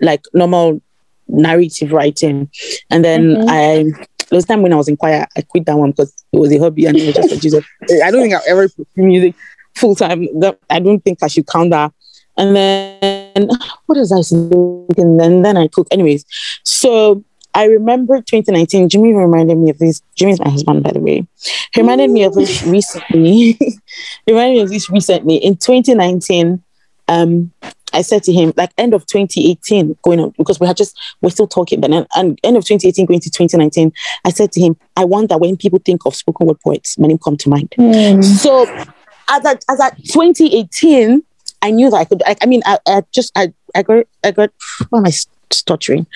[0.00, 0.80] like normal
[1.28, 2.50] narrative writing.
[2.90, 3.44] And then Mhm.
[3.48, 3.84] I
[4.30, 6.52] there was time when I was in choir, I quit that one because it was
[6.52, 7.64] a hobby and it was just for Jesus.
[8.02, 9.34] I don't think I've ever put music
[9.76, 10.26] full time.
[10.70, 11.92] I don't think I should count that.
[12.36, 13.48] And then
[13.86, 14.18] what is I?
[14.98, 15.86] And then, then I cook.
[15.92, 16.24] Anyways,
[16.64, 17.22] so
[17.54, 18.88] I remember 2019.
[18.88, 20.02] Jimmy reminded me of this.
[20.16, 21.26] Jimmy's my husband, by the way.
[21.72, 23.52] He reminded me of this recently.
[23.52, 23.78] he
[24.26, 25.36] reminded me of this recently.
[25.36, 26.62] In 2019,
[27.08, 27.52] um,
[27.92, 31.30] I said to him, like end of 2018, going on because we had just we're
[31.30, 33.92] still talking, but then and end of 2018 going to 2019,
[34.24, 37.06] I said to him, I want that when people think of spoken word poets, my
[37.06, 37.72] name come to mind.
[37.76, 38.20] Hmm.
[38.22, 38.66] So
[39.28, 41.22] as at, as at 2018,
[41.62, 42.22] I knew that I could.
[42.26, 44.50] I, I mean, I, I just I I got I got.
[44.90, 45.10] Why am I
[45.52, 46.06] stuttering?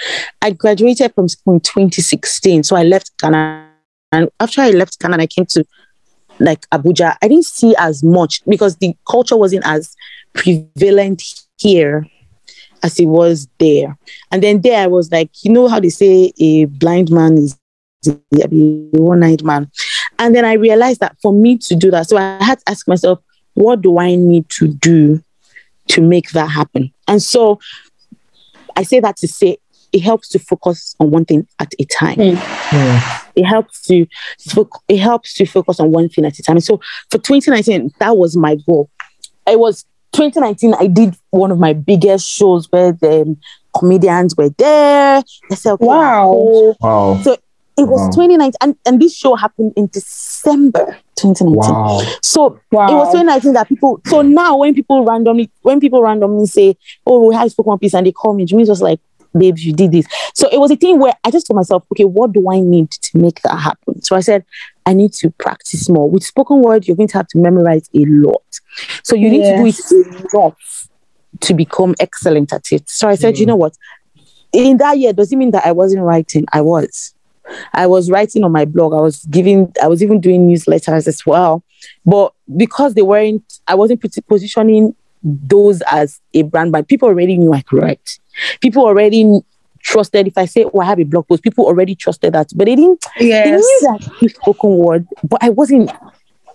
[0.43, 3.71] I graduated from school in 2016, so I left Ghana,
[4.13, 5.65] and after I left Ghana, I came to
[6.41, 7.17] like Abuja.
[7.21, 9.95] I didn't see as much because the culture wasn't as
[10.35, 11.23] prevalent
[11.59, 12.07] here
[12.83, 13.99] as it was there.
[14.31, 17.59] And then there, I was like, you know how they say a blind man is
[18.07, 18.47] a
[18.93, 19.71] one-eyed man.
[20.19, 22.87] And then I realized that for me to do that, so I had to ask
[22.87, 23.19] myself,
[23.55, 25.23] what do I need to do
[25.89, 26.93] to make that happen?
[27.09, 27.59] And so
[28.79, 29.59] I say that to say
[29.93, 32.17] it helps to focus on one thing at a time.
[32.17, 33.23] Mm.
[33.35, 34.07] It helps to
[34.89, 36.61] it helps to focus on one thing at a time.
[36.61, 38.89] So for 2019, that was my goal.
[39.47, 40.75] It was 2019.
[40.75, 43.37] I did one of my biggest shows where the
[43.77, 45.23] comedians were there.
[45.51, 46.25] I said, okay, Wow.
[46.25, 46.77] cool.
[46.81, 47.21] Wow.
[47.23, 47.37] So
[47.79, 48.27] it was Wow.
[48.27, 51.55] 2019, and, and this show happened in December 2019.
[51.55, 52.03] Wow.
[52.23, 52.89] So Wow.
[52.91, 54.01] it was 2019 that people.
[54.07, 57.95] So now when people randomly, when people randomly say, "Oh, we have spoken one piece,"
[57.95, 59.01] and they call me, Jimmy's just like,
[59.37, 62.05] "Babes, you did this." So it was a thing where I just told myself, "Okay,
[62.05, 64.45] what do I need to make that happen?" So I said,
[64.87, 68.05] "I need to practice more." With spoken word, you're going to have to memorize a
[68.05, 68.61] lot.
[69.03, 69.81] So you need to do it
[70.35, 70.89] enough
[71.41, 72.89] to become excellent at it.
[72.89, 73.49] So I said, "You mm.
[73.49, 73.77] know what?"
[74.53, 76.47] In that year, does it mean that I wasn't writing?
[76.53, 77.15] I was.
[77.73, 78.93] I was writing on my blog.
[78.93, 81.63] I was giving, I was even doing newsletters as well.
[82.05, 87.53] But because they weren't, I wasn't positioning those as a brand, but people already knew
[87.53, 88.19] I could write.
[88.61, 89.41] People already
[89.81, 92.51] trusted if I say, oh, I have a blog post, people already trusted that.
[92.55, 95.91] But they didn't, they knew that spoken word, but I wasn't,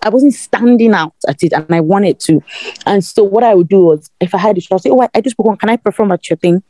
[0.02, 2.42] I wasn't standing out at it and I wanted to.
[2.86, 5.00] And so what I would do was if I had a show, I'd say, oh,
[5.00, 6.62] I, I just spoke on, can I perform at your thing?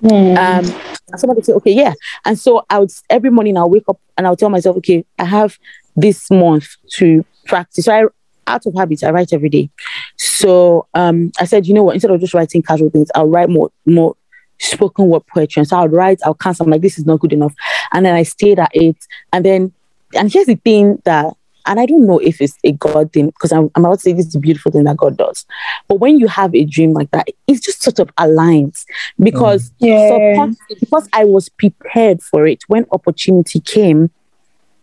[0.00, 0.36] Hmm.
[0.36, 0.64] Um,
[1.10, 1.94] and somebody say, okay, yeah.
[2.24, 5.24] And so I would every morning I'll wake up and I'll tell myself, okay, I
[5.24, 5.58] have
[5.96, 7.86] this month to practice.
[7.86, 8.04] So I
[8.46, 9.70] out of habit, I write every day.
[10.16, 13.48] So um, I said, you know what, instead of just writing casual things, I'll write
[13.48, 14.16] more more
[14.58, 15.60] spoken word poetry.
[15.60, 16.64] And so I'll write, I'll cancel.
[16.64, 17.54] I'm like, this is not good enough.
[17.92, 18.96] And then I stayed at it.
[19.32, 19.72] And then
[20.14, 21.34] and here's the thing that
[21.66, 24.12] and I don't know if it's a God thing because I'm, I'm about to say
[24.12, 25.46] this is a beautiful thing that God does.
[25.88, 28.84] But when you have a dream like that, it just sort of aligns
[29.18, 30.08] because Yeah.
[30.08, 32.62] subconsciously, because I was prepared for it.
[32.68, 34.10] When opportunity came,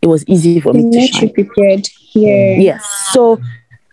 [0.02, 1.34] it was easy for me to Not shine.
[1.34, 1.88] prepared.
[2.14, 2.56] Yeah.
[2.60, 2.86] Yes.
[3.12, 3.42] So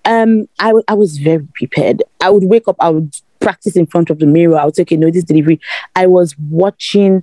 [0.04, 2.02] um I wa- I was very prepared.
[2.20, 4.56] I would wake up, I would practice in front of the mirror.
[4.58, 5.60] I would say, okay, no, this delivery.
[5.94, 7.22] I was watching,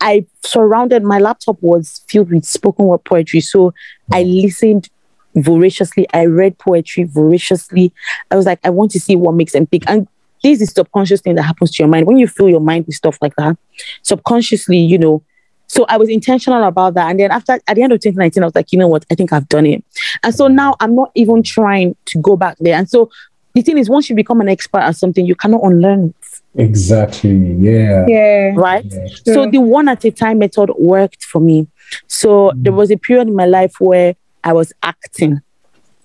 [0.00, 3.40] I surrounded my laptop was filled with spoken word poetry.
[3.40, 3.72] So
[4.12, 4.88] I listened
[5.34, 6.06] voraciously.
[6.12, 7.92] I read poetry voraciously.
[8.30, 9.84] I was like, I want to see what makes them tick.
[9.86, 10.06] And
[10.42, 12.06] this is subconscious thing that happens to your mind.
[12.06, 13.56] When you fill your mind with stuff like that,
[14.02, 15.22] subconsciously, you know.
[15.66, 17.10] So I was intentional about that.
[17.10, 19.04] And then after at the end of 2019, I was like, you know what?
[19.10, 19.84] I think I've done it.
[20.24, 22.74] And so now I'm not even trying to go back there.
[22.74, 23.08] And so
[23.54, 27.54] the thing is, once you become an expert at something, you cannot unlearn it, Exactly.
[27.58, 28.04] Yeah.
[28.08, 28.52] Yeah.
[28.56, 28.84] right?
[28.84, 29.06] Yeah.
[29.24, 31.68] So the one at a time method worked for me.
[32.06, 32.62] So hmm.
[32.62, 35.40] there was a period in my life where I was acting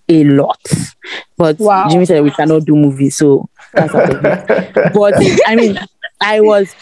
[0.10, 0.62] a lot.
[1.38, 1.90] But Wow.
[1.90, 3.94] Jimmy said we cannot do movies, so that's.
[3.94, 5.16] But
[5.48, 5.78] I mean,
[6.22, 6.74] I was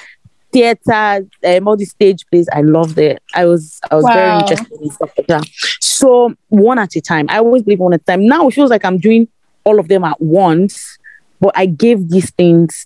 [0.51, 2.47] theater, um, all the stage plays.
[2.53, 3.21] I loved it.
[3.33, 5.45] I was I was very interested in stuff like that.
[5.81, 7.25] So one at a time.
[7.29, 8.27] I always believe one at a time.
[8.27, 9.27] Now it feels like I'm doing
[9.63, 10.97] all of them at once,
[11.39, 12.85] but I gave these things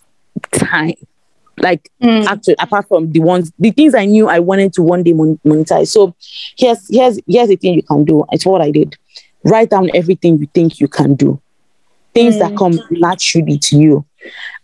[0.52, 0.94] time.
[1.60, 2.26] Like Mm.
[2.28, 5.88] actually, apart from the ones, the things I knew I wanted to one day monetize.
[5.88, 6.16] So
[6.58, 8.24] here's here's here's the thing you can do.
[8.32, 8.96] It's what I did.
[9.44, 11.42] Write down everything you think you can do,
[12.14, 14.06] things that come naturally to you,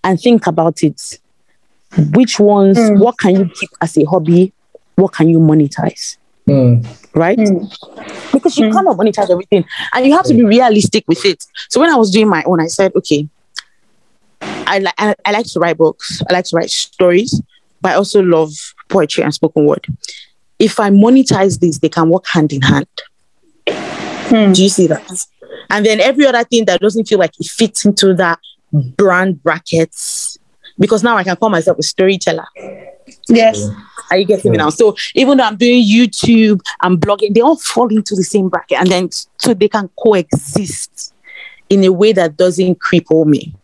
[0.04, 1.20] and think about it.
[2.14, 2.78] Which ones?
[2.78, 3.00] Mm.
[3.00, 4.54] What can you keep as a hobby?
[4.96, 6.18] What can you monetize?
[6.48, 6.86] Mm.
[7.16, 7.38] Right?
[7.40, 7.70] Mm.
[8.34, 8.74] because you Mm.
[8.74, 11.42] cannot monetize everything and you have to be realistic with it.
[11.70, 13.28] So when I was doing my own, I said, okay,
[14.68, 17.42] I like I, I like to write books, I like to write stories,
[17.82, 18.52] but I also love
[18.90, 19.86] poetry and spoken word.
[20.60, 22.88] If I monetize this, they can work hand in hand.
[23.68, 24.54] Hmm.
[24.54, 25.26] Do you see that?
[25.70, 28.40] And then every other thing that doesn't feel like it fits into that
[28.72, 30.38] brand brackets,
[30.80, 32.46] because now I can call myself a storyteller.
[33.28, 33.68] Yes.
[34.12, 34.70] Are you getting me now?
[34.70, 38.80] So even though I'm doing YouTube, I'm blogging, they all fall into the same bracket,
[38.80, 41.14] and then so they can coexist
[41.70, 43.56] in a way that doesn't cripple me.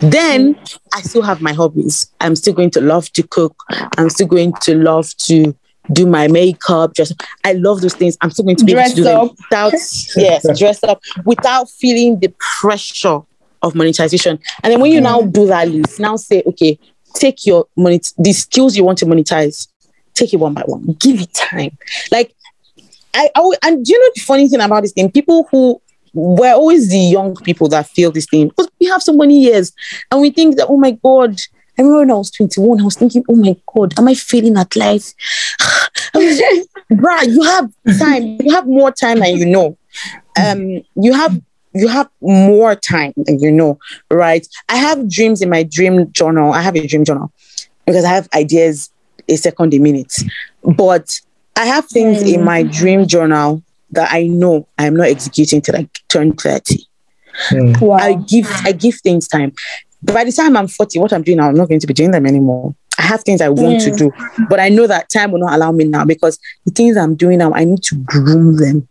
[0.00, 0.78] Then mm.
[0.94, 2.10] I still have my hobbies.
[2.20, 3.54] I'm still going to love to cook.
[3.98, 5.54] I'm still going to love to
[5.92, 6.94] do my makeup.
[6.94, 8.16] Just I love those things.
[8.20, 9.30] I'm still going to be able Dress to do them up.
[9.36, 9.72] without
[10.16, 13.20] yes, dress up without feeling the pressure
[13.62, 14.38] of monetization.
[14.62, 15.32] And then when you now mm.
[15.32, 16.78] do that list, now say, okay,
[17.14, 19.68] take your money, the skills you want to monetize,
[20.14, 20.96] take it one by one.
[20.98, 21.76] Give it time.
[22.10, 22.34] Like
[23.14, 25.10] I, I and do you know the funny thing about this thing?
[25.10, 25.80] People who
[26.12, 29.72] we're always the young people that feel this thing because we have so many years
[30.10, 31.38] and we think that, oh my God.
[31.78, 34.58] I remember when I was 21, I was thinking, oh my God, am I failing
[34.58, 35.14] at life?
[36.14, 38.36] I bruh, you have time.
[38.42, 39.78] You have more time than you know.
[40.38, 41.40] Um, you have
[41.72, 43.78] you have more time than you know,
[44.10, 44.46] right?
[44.68, 46.52] I have dreams in my dream journal.
[46.52, 47.32] I have a dream journal
[47.86, 48.90] because I have ideas
[49.28, 50.14] a second a minute.
[50.62, 51.20] But
[51.56, 55.88] I have things in my dream journal that I know I'm not executing till I
[56.08, 56.86] turn 30.
[57.50, 57.80] Mm.
[57.80, 57.96] Wow.
[57.96, 59.52] I give I give things time.
[60.02, 62.10] By the time I'm 40, what I'm doing now, I'm not going to be doing
[62.10, 62.74] them anymore.
[62.98, 63.98] I have things I want to Mm.
[63.98, 64.12] do,
[64.48, 67.38] but I know that time will not allow me now because the things I'm doing
[67.38, 68.88] now, I need to groom them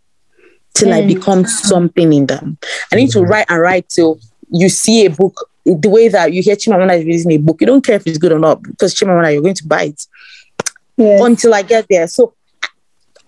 [0.73, 1.07] till I Mm.
[1.07, 2.57] become something in them.
[2.91, 4.19] I need to write and write till
[4.51, 5.47] you see a book.
[5.65, 8.17] The way that you hear Chimamanda is releasing a book, you don't care if it's
[8.17, 10.01] good or not because Chimamanda, you're going to buy it
[10.97, 11.21] yes.
[11.23, 12.07] until I get there.
[12.07, 12.33] So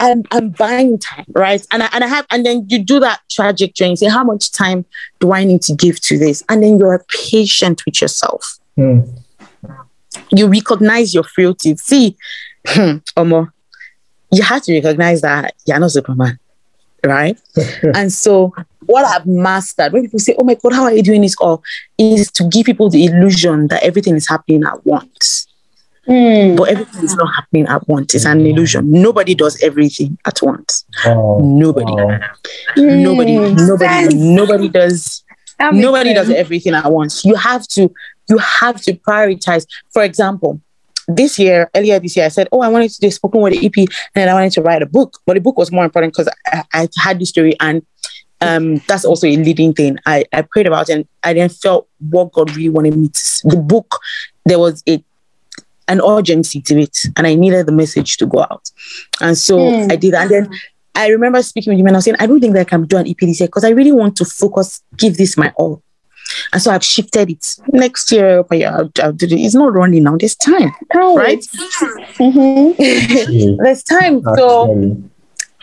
[0.01, 1.65] I'm I'm buying time, right?
[1.71, 3.95] And I and I have and then you do that tragic journey.
[3.95, 4.83] Say, how much time
[5.19, 6.43] do I need to give to this?
[6.49, 8.57] And then you're patient with yourself.
[8.77, 9.07] Mm.
[10.31, 11.75] You recognize your frailty.
[11.77, 12.17] See,
[12.65, 13.51] Omo,
[14.31, 16.39] you have to recognize that you're not Superman,
[17.05, 17.39] right?
[17.95, 18.55] and so
[18.87, 21.61] what I've mastered when people say, Oh my god, how are you doing this all?
[21.99, 25.45] Is to give people the illusion that everything is happening at once.
[26.12, 26.58] Mm.
[26.58, 28.13] But everything is not happening at once.
[28.15, 28.91] It's an illusion.
[28.91, 30.86] Nobody does everything at once.
[31.06, 31.39] Wow.
[31.41, 31.91] Nobody.
[31.91, 32.19] Wow.
[32.78, 33.36] Nobody.
[33.38, 33.67] Mm.
[33.67, 33.86] Nobody.
[34.10, 34.13] Sense.
[34.13, 35.24] Nobody does.
[35.60, 37.24] That makes Nobody does everything at once.
[37.24, 37.91] You have to.
[38.30, 39.65] You have to prioritize.
[39.93, 40.60] For example,
[41.08, 43.54] this year, earlier this year, I said, "Oh, I wanted to do a spoken word
[43.54, 43.74] EP,
[44.15, 46.63] and I wanted to write a book." But the book was more important because I,
[46.74, 47.86] I had the story, and
[48.41, 49.97] um, that's also a leading thing.
[50.06, 53.17] I, I prayed about it, and I then felt what God really wanted me to.
[53.17, 54.00] s- The book,
[54.45, 55.04] there was a
[55.88, 58.70] an urgency to it, and I needed the message to go out,
[59.20, 59.91] and so Hmm.
[59.91, 60.24] I did that.
[60.24, 60.50] And then
[60.96, 62.86] I remember speaking with him, and I was saying, "I don't think that I can
[62.86, 65.82] do an EPDC because I really want to focus, give this my all."
[66.54, 67.56] And so I've shifted it.
[67.74, 69.34] Next year, but yeah, I'll, I'll do it.
[69.34, 70.15] It's not running now.
[70.17, 71.46] There's time, Can't right?
[71.46, 71.48] wait.
[72.20, 73.58] Mhm.
[73.63, 74.22] There's time.
[74.38, 74.98] So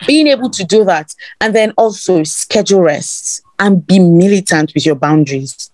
[0.07, 4.95] being able to do that and then also schedule rests and be militant with your
[4.95, 5.71] boundaries.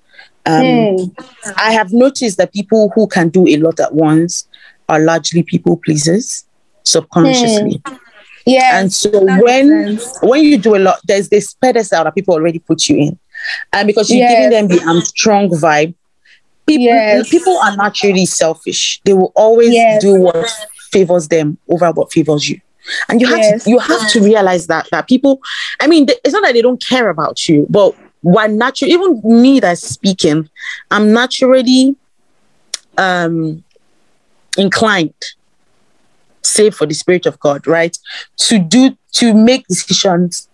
[0.48, 1.54] Um, Mm.
[1.58, 4.48] I have noticed that people who can do a lot at once
[4.90, 6.46] are largely people pleasers
[6.84, 7.82] subconsciously.
[8.46, 8.80] Yeah.
[8.80, 9.10] And so
[9.42, 13.20] when when you do a lot, there's this pedestal that people already put you in.
[13.74, 14.80] And because you're giving them Yes.
[14.84, 15.96] the I'm strong vibe,
[16.68, 17.28] people Yes.
[17.30, 19.02] people are naturally selfish.
[19.04, 20.02] They will always Yes.
[20.02, 20.48] do what
[20.92, 22.62] favors them over what favors you.
[23.10, 23.64] And you have Yes.
[23.64, 25.40] to you have to realize that that people,
[25.82, 29.60] I mean, it's not that they don't care about you, but one natural, even me
[29.60, 30.50] that's speaking,
[30.90, 31.96] I'm naturally
[32.98, 33.64] um
[34.58, 35.14] inclined,
[36.42, 37.96] save for the spirit of God, right?
[38.48, 40.50] To do to make decisions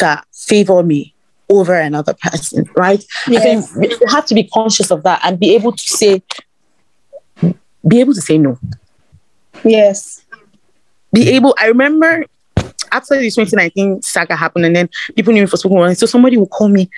[0.00, 1.14] that favor me
[1.48, 3.04] over another person, right?
[3.28, 6.22] I think you have to be conscious of that and be able to say,
[7.86, 8.58] be able to say no.
[9.62, 10.24] Yes.
[11.12, 12.24] Be able, I remember
[12.92, 15.98] after the 2019 saga happened, and then people knew me for spoken word.
[15.98, 16.88] So somebody would call me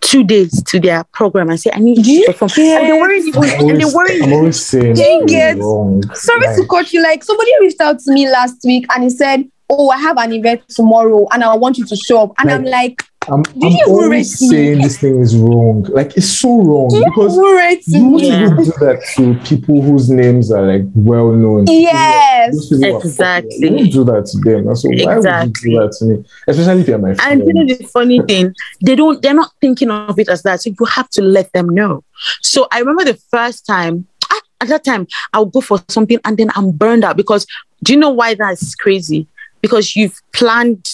[0.00, 2.66] two days to their program and say, I need you to perform.
[2.66, 5.58] And they weren't even, I'm and they always, weren't I'm always saying Dang it's it.
[5.58, 6.02] wrong.
[6.14, 7.02] Sorry Like, to cut you.
[7.02, 10.32] Like somebody reached out to me last week and he said, "Oh, I have an
[10.32, 13.72] event tomorrow and I want you to show up." And I'm like, I'm, you I'm
[13.72, 15.82] even always saying this thing is wrong.
[15.84, 19.82] Like it's so wrong "Do because you rate you won't even do that to people
[19.82, 21.66] whose names are like well known.
[21.68, 22.54] Yes.
[22.54, 23.10] Those people are popular.
[23.10, 23.56] Exactly.
[23.60, 24.68] You won't do that to them.
[24.68, 26.24] And so why would you do that to me?
[26.46, 27.42] Especially if you're my And friend.
[27.46, 30.62] you know the funny thing, they don't they're not thinking of it as that.
[30.62, 32.04] So you have to let them know.
[32.42, 36.36] So I remember the first time ah, at that time I'll go for something and
[36.38, 37.46] then I'm burned out because
[37.82, 39.26] do you know why that's crazy?
[39.60, 40.88] Because you've planned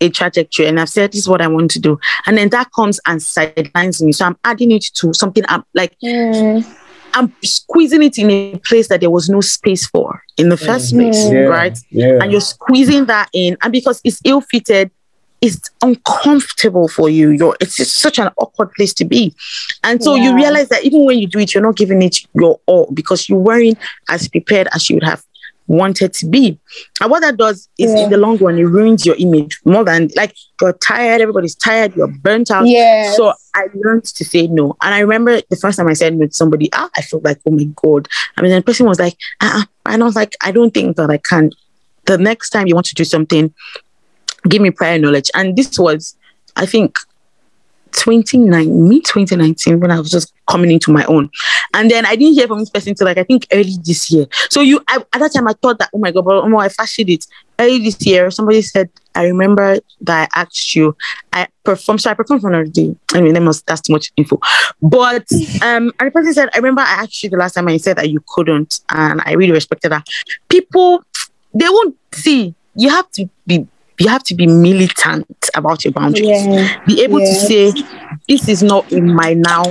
[0.00, 1.98] a trajectory and I've said this is what I want to do.
[2.26, 4.12] And then that comes and sidelines me.
[4.12, 6.64] So I'm adding it to something I'm like Mm.
[7.16, 10.92] I'm squeezing it in a place that there was no space for in the first
[10.92, 10.98] Mm.
[11.00, 11.24] place.
[11.30, 12.18] yeah, Right Yeah.
[12.20, 14.90] and you're squeezing that in and because it's ill-fitted
[15.40, 19.34] it's uncomfortable for you you're it's just such an awkward place to be
[19.82, 22.58] and so you realize that even when you do it you're not giving it your
[22.66, 23.76] all because you weren't
[24.08, 25.22] as prepared as you would have
[25.66, 26.58] wanted to be
[27.00, 28.04] and what that does is Yeah.
[28.04, 31.96] in the long run it ruins your image more than like you're tired everybody's tired
[31.96, 33.16] you're burnt out Yes.
[33.16, 34.76] so I learned to say no.
[34.82, 37.38] And I remember the first time I said no to somebody, ah, I felt like,
[37.46, 38.08] oh my God.
[38.36, 41.08] I mean, the person was like, ah, and I was like, I don't think that
[41.08, 41.52] I can.
[42.06, 43.54] The next time you want to do something,
[44.48, 45.30] give me prior knowledge.
[45.36, 46.16] And this was,
[46.56, 46.98] I think,
[47.92, 51.30] 29, mid 2019, when I was just coming into my own.
[51.74, 54.26] And then I didn't hear from this person until like, I think early this year.
[54.48, 56.68] So you, I, at that time, I thought that, oh my God, but oh, I
[56.68, 57.26] fasted it.
[57.58, 60.96] Early this year, somebody said, I remember that I asked you,
[61.32, 62.94] I performed, so I performed for another day.
[63.12, 64.38] I mean, that must, that's too much info.
[64.80, 65.26] But
[65.62, 67.80] um, and the person said, I remember I asked you the last time and you
[67.80, 68.80] said that you couldn't.
[68.90, 70.06] And I really respected that.
[70.48, 71.04] People,
[71.52, 72.54] they won't see.
[72.76, 73.66] You have to be,
[73.98, 76.84] you have to be militant about your boundaries yeah.
[76.84, 77.72] be able to say
[78.28, 79.62] this is not in my now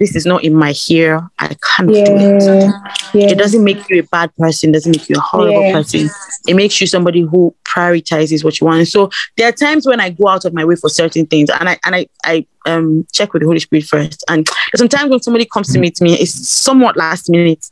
[0.00, 2.42] this is not in my here, I can't do it.
[2.42, 2.70] Yeah.
[3.12, 3.30] Yeah.
[3.32, 5.72] It doesn't make you a bad person, doesn't make you a horrible Yeah.
[5.74, 6.08] person.
[6.48, 8.88] It makes you somebody who prioritizes what you want.
[8.88, 11.68] So there are times when I go out of my way for certain things and
[11.68, 14.24] I and I, I um check with the Holy Spirit first.
[14.28, 17.66] And sometimes when somebody comes to meet me, it's somewhat last minute,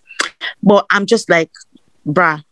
[0.63, 1.51] but I'm just like,
[2.07, 2.43] bruh,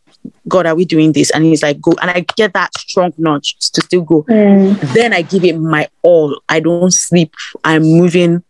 [0.49, 1.31] God, are we doing this?
[1.31, 1.95] And he's like, go.
[2.01, 4.81] And I get that strong nudge to still go Mm.
[4.95, 6.41] then I give it my all.
[6.49, 7.35] I don't sleep.
[7.65, 8.43] I'm moving.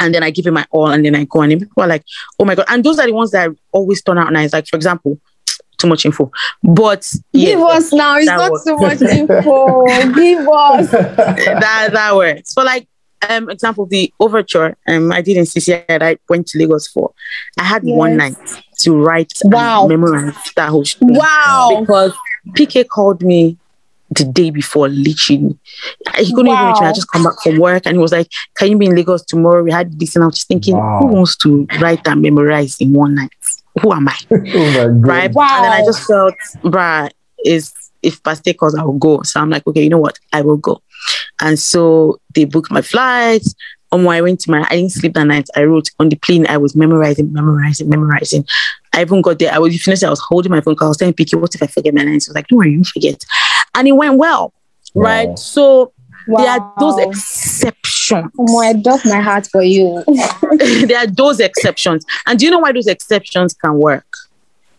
[0.00, 1.42] And then I give it my all and then I go.
[1.42, 2.02] And then people are like,
[2.38, 2.66] oh my God.
[2.68, 4.52] And those are the ones that always turn out nice.
[4.52, 5.20] Like, for example,
[5.78, 6.30] too much info.
[6.62, 8.16] But yeah, Give us now.
[8.16, 9.86] It's not was- so much info.
[10.14, 10.90] Give us.
[10.90, 12.52] that, that works.
[12.54, 12.88] So, like,
[13.28, 17.12] um, example, the overture um, I did in CCI that I went to Lagos for.
[17.58, 18.36] I had one night
[18.78, 19.82] to write Wow.
[19.82, 21.14] and memorize that whole thing.
[21.14, 21.78] Wow.
[21.80, 22.14] because
[22.56, 23.58] PK called me
[24.10, 25.58] the day before, literally.
[26.16, 26.86] He couldn't even reach me.
[26.86, 29.22] I just come back from work and he was like, Can you be in Lagos
[29.22, 29.62] tomorrow?
[29.62, 31.00] We had this, and I was just thinking, Wow.
[31.00, 33.30] Who wants to write and memorize in one night?
[33.80, 34.16] Who am I?
[34.30, 35.06] oh my God.
[35.06, 35.32] Right?
[35.32, 35.48] Wow.
[35.56, 36.34] And then I just felt,
[36.64, 37.10] bruh,
[37.44, 39.22] is if Pastor calls, I will go.
[39.22, 40.18] So I'm like, okay, you know what?
[40.32, 40.82] I will go.
[41.40, 43.54] And so they booked my flights.
[43.92, 45.48] On when I went to my, I didn't sleep that night.
[45.56, 46.46] I wrote on the plane.
[46.46, 48.46] I was memorizing, memorizing, memorizing.
[48.92, 49.52] I even got there.
[49.52, 50.04] I was finished.
[50.04, 52.04] I was holding my phone because I was telling PK, what if I forget my
[52.04, 52.28] lines?
[52.28, 53.24] I was like, don't worry, you forget.
[53.74, 54.52] And it went well.
[54.94, 55.02] Wow.
[55.02, 55.38] Right.
[55.38, 55.92] So
[56.26, 57.08] there are those Wow.
[57.10, 58.30] exceptions.
[58.38, 60.02] Omo, I doff my heart for you.
[60.86, 62.04] there are those exceptions.
[62.26, 64.06] And do you know why those exceptions can work?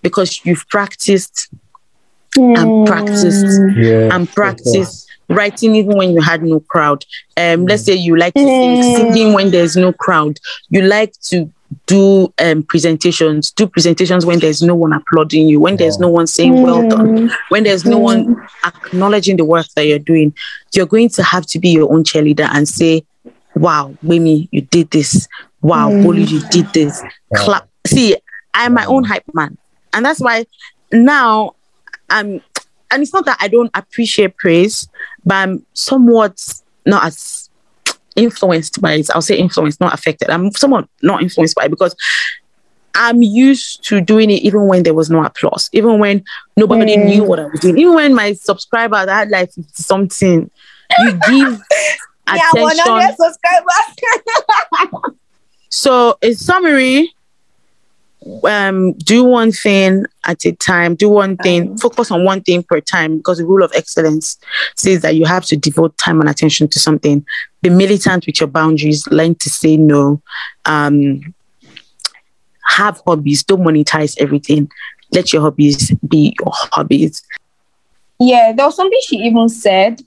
[0.02, 1.50] Because you've practiced
[2.36, 3.76] and practiced Mm.
[3.84, 4.16] yeah.
[4.16, 7.06] and practice writing even when you had no crowd.
[7.38, 8.96] Um, let's say you like to sing, Mm.
[8.96, 10.40] singing when there's no crowd.
[10.70, 11.50] You like to
[11.86, 16.28] do um, presentations, do presentations when there's no one applauding you, when there's no one
[16.28, 17.32] saying well done, Mm.
[17.50, 20.34] when there's no one acknowledging the work that you're doing.
[20.74, 23.04] You're going to have to be your own cheerleader and say,
[23.56, 25.28] "Wow, Gbemi, you did this.
[25.62, 26.04] Wow, Mm.
[26.04, 27.02] Bolu, you did this."
[27.32, 27.38] Yeah.
[27.38, 27.70] Clap.
[27.88, 28.16] See,
[28.54, 29.58] I'm my own hype man,
[29.94, 30.46] and that's why
[30.92, 31.56] now
[32.10, 32.42] I'm
[32.92, 34.88] and it's not that I don't appreciate praise,
[35.26, 37.50] but I'm somewhat not as
[38.16, 39.10] influenced by it.
[39.14, 40.30] I'll say influenced, not affected.
[40.30, 41.96] I'm somewhat not influenced by it because
[42.94, 46.24] I'm used to doing it even when there was no applause, even when
[46.58, 47.06] nobody Mm.
[47.06, 50.52] knew what I was doing, even when my subscribers I had like 50 something.
[51.00, 51.60] You give
[52.36, 52.62] Yeah, attention.
[52.62, 55.12] 100 subscribers.
[55.74, 57.14] So, in summary,
[58.44, 60.96] um, do one thing at a time.
[60.96, 61.78] Do one thing.
[61.78, 64.38] Focus on one thing per time because the rule of excellence
[64.76, 67.26] says that you have to devote time and attention to something.
[67.62, 69.08] Be militant with your boundaries.
[69.08, 70.22] Learn to say no.
[70.66, 71.34] Um,
[72.68, 73.44] have hobbies.
[73.44, 74.70] Don't monetize everything.
[75.12, 77.24] Let your hobbies be your hobbies.
[78.20, 80.02] yeah, there was something she even said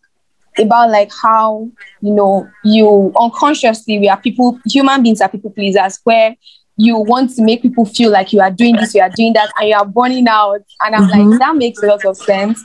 [0.58, 1.68] about like how
[2.00, 6.36] you know you unconsciously we are people human beings are people pleasers where
[6.76, 9.48] you want to make people feel like you are doing this you are doing that
[9.58, 11.30] and you are burning out and i'm Mhm.
[11.30, 12.62] like that makes a lot of sense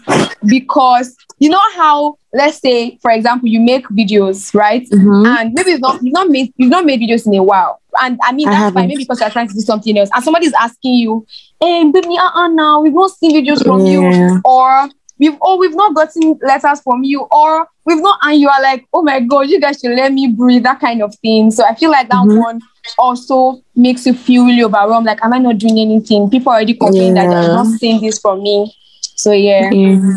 [0.47, 5.79] because you know how let's say for example you make videos right and maybe you've
[5.81, 7.79] not you've not made you've not made videos in a while.
[8.01, 8.73] And I mean I that's haven't.
[8.81, 10.09] fine, maybe because you're trying to do something else.
[10.13, 11.25] And somebody's asking you,
[11.59, 13.91] hey baby, uh-uh now we've not seen videos from Yeah.
[13.93, 14.89] you, or
[15.19, 18.85] we've oh we've not gotten letters from you, or we've not and you are like,
[18.93, 21.51] oh my god, you guys should let me breathe, that kind of thing.
[21.51, 22.37] So I feel like that Mhm.
[22.39, 22.61] one
[22.97, 25.05] also makes you feel really overwhelmed.
[25.05, 26.29] Like, am I not doing anything?
[26.29, 28.73] People already complain that they're not seeing this from me.
[29.15, 29.69] So yeah.
[29.71, 30.15] Yeah.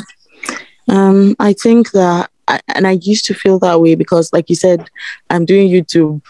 [0.88, 4.56] Um, I think that, I, and I used to feel that way because, like you
[4.56, 4.90] said,
[5.30, 6.20] I'm doing YouTube,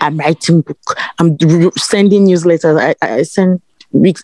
[0.00, 0.78] I'm writing book,
[1.18, 1.38] I'm
[1.76, 2.80] sending newsletters.
[2.80, 3.62] I, I send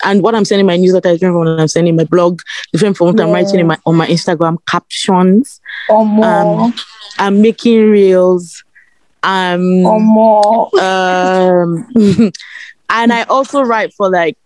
[0.05, 2.41] and what I'm sending my newsletter is different from what I'm sending my blog,
[2.73, 5.61] different from what I'm writing in my on my Instagram captions.
[5.89, 6.25] Or more.
[6.65, 6.75] Um,
[7.19, 8.63] I'm making reels.
[9.23, 10.71] Um, or more.
[10.81, 11.89] um,
[12.91, 14.39] and I also write for like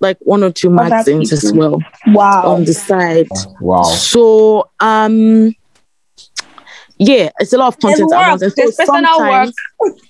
[0.00, 2.54] like one or two Other magazines as well Wow.
[2.54, 3.28] on the side.
[3.60, 3.82] Wow.
[3.82, 5.54] So um
[6.98, 8.42] yeah, it's a lot of content at once.
[8.42, 8.42] work.
[8.42, 9.52] And so There's personal work.
[9.80, 10.00] sometimes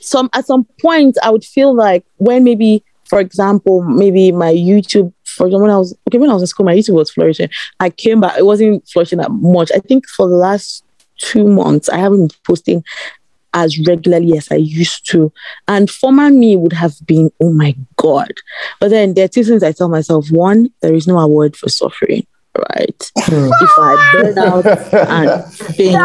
[0.00, 5.12] some at some point I would feel like when maybe for example, maybe my YouTube,
[5.24, 7.48] for example, when I was okay, when I was in school, my YouTube was flourishing.
[7.80, 9.70] I came back, it wasn't flourishing that much.
[9.74, 10.84] I think for the last
[11.18, 12.84] two months, I haven't been posting
[13.54, 15.32] as regularly as I used to.
[15.68, 18.32] And former me would have been, oh my God.
[18.80, 20.30] But then there are two things I tell myself.
[20.30, 22.26] One, there is no award for suffering,
[22.70, 23.10] right?
[23.16, 23.50] Hmm.
[23.60, 26.02] if I burn out and faint,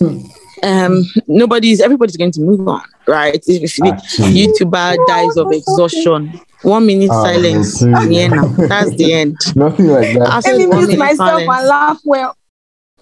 [0.64, 3.34] um, nobody's, everybody's going to move on, right?
[3.46, 8.10] If, if the YouTuber dies of exhaustion, one minute Ah, silence, okay.
[8.10, 9.36] yeah, now that's the end.
[9.54, 10.28] Nothing like that.
[10.32, 12.36] I said Let me one mute minute myself silence and laugh well.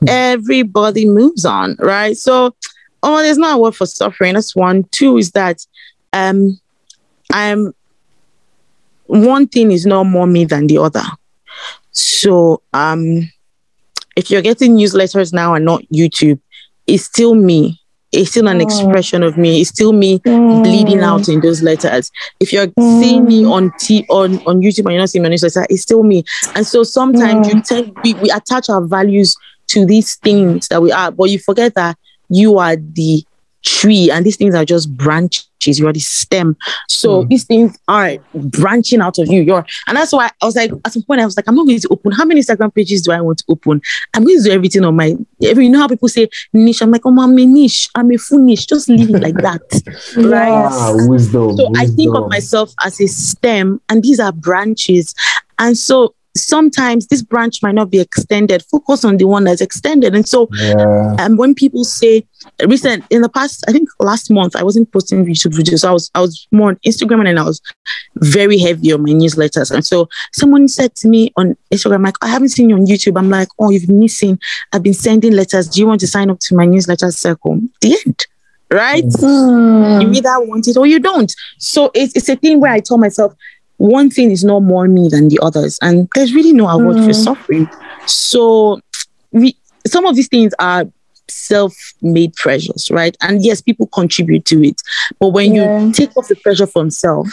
[0.09, 2.17] everybody moves on, right?
[2.17, 2.55] So
[3.05, 4.35] oh, there's not a word for suffering.
[4.35, 4.85] That's one.
[4.91, 5.65] Two is that
[6.13, 6.59] um,
[7.33, 7.73] I'm
[9.07, 11.03] one thing is not more me than the other.
[11.93, 13.31] So um,
[14.17, 16.41] if you're getting newsletters now and not YouTube,
[16.87, 17.79] it's still me.
[18.13, 18.63] It's still an Mm.
[18.63, 19.61] expression of me.
[19.63, 20.63] It's still me Mm.
[20.63, 22.11] bleeding out in those letters.
[22.41, 25.67] If you're seeing me on t on on YouTube and you're not seeing my newsletter,
[25.71, 26.25] it's still me.
[26.55, 29.35] And so sometimes you tend we, we attach our values
[29.69, 31.97] to these things that we are, but you forget that
[32.29, 33.25] you are the
[33.63, 35.79] tree and these things are just branches.
[35.79, 36.57] You're the stem.
[36.89, 37.29] So Mm.
[37.29, 39.43] these things are branching out of you.
[39.43, 41.67] You're and that's why I was like, at some point, I was like, I'm not
[41.67, 42.13] going to open.
[42.13, 43.81] How many Instagram pages do I want to open?
[44.15, 46.83] I'm going to do everything on my every you know how people say niche.
[46.83, 48.67] I'm like, oh I'm a niche, I'm a full niche.
[48.69, 49.61] Just leave it like that.
[50.17, 50.49] right?
[50.51, 51.57] Ah, wisdom.
[51.57, 55.15] So I think of myself as a stem, and these are branches.
[55.59, 58.63] And so sometimes this branch might not be extended.
[58.65, 60.15] Focus on the one that's extended.
[60.15, 61.17] And so Yeah.
[61.19, 62.25] um, when people say
[62.67, 65.85] recent in the past, I think last month I wasn't posting YouTube videos.
[65.87, 67.61] I was I was more on Instagram and I was
[68.17, 69.71] very heavy on my newsletters.
[69.71, 73.19] And so someone said to me on Instagram, like, I haven't seen you on YouTube.
[73.19, 74.39] I'm like, oh, you've been missing.
[74.73, 75.69] I've been sending letters.
[75.69, 77.61] Do you want to sign up to my newsletter circle?
[77.81, 78.27] The end.
[78.71, 79.05] Right?
[79.05, 80.03] Mm.
[80.03, 81.31] You either want it or you don't.
[81.59, 83.35] So it's, it's a thing where I tell myself
[83.83, 85.79] one thing is not more me than the others.
[85.83, 87.25] And there's really no award for Mm.
[87.25, 87.71] suffering.
[88.07, 88.81] So
[89.33, 89.57] we
[89.87, 90.85] some of these things are
[91.29, 93.17] self-made pressures, right?
[93.21, 94.81] And yes, people contribute to it.
[95.19, 95.63] But when Yeah.
[95.89, 97.29] you take off the pressure from self,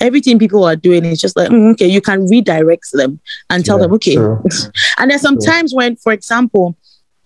[0.00, 3.20] everything people are doing is just like, mm, okay, you can redirect them
[3.50, 4.14] and tell Yeah, them, okay.
[4.14, 4.42] true.
[4.98, 5.46] and there's some True.
[5.52, 6.76] times when, for example,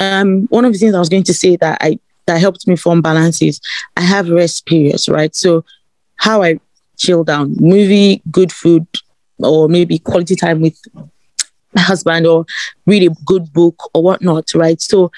[0.01, 2.77] um, one of the things I was going to say that I that helped me
[2.77, 3.61] form balance is
[3.97, 5.35] I have rest periods, right?
[5.35, 5.65] So
[6.17, 6.59] how I
[6.99, 8.87] chill down, movie, good food,
[9.39, 10.77] or maybe quality time with
[11.75, 12.45] my husband or
[12.87, 14.81] read a good book or whatnot, right?
[14.81, 15.11] So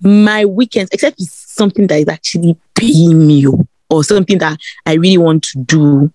[0.00, 3.46] my weekends, except it's something that is actually paying me
[3.90, 6.12] or something that I really want to do,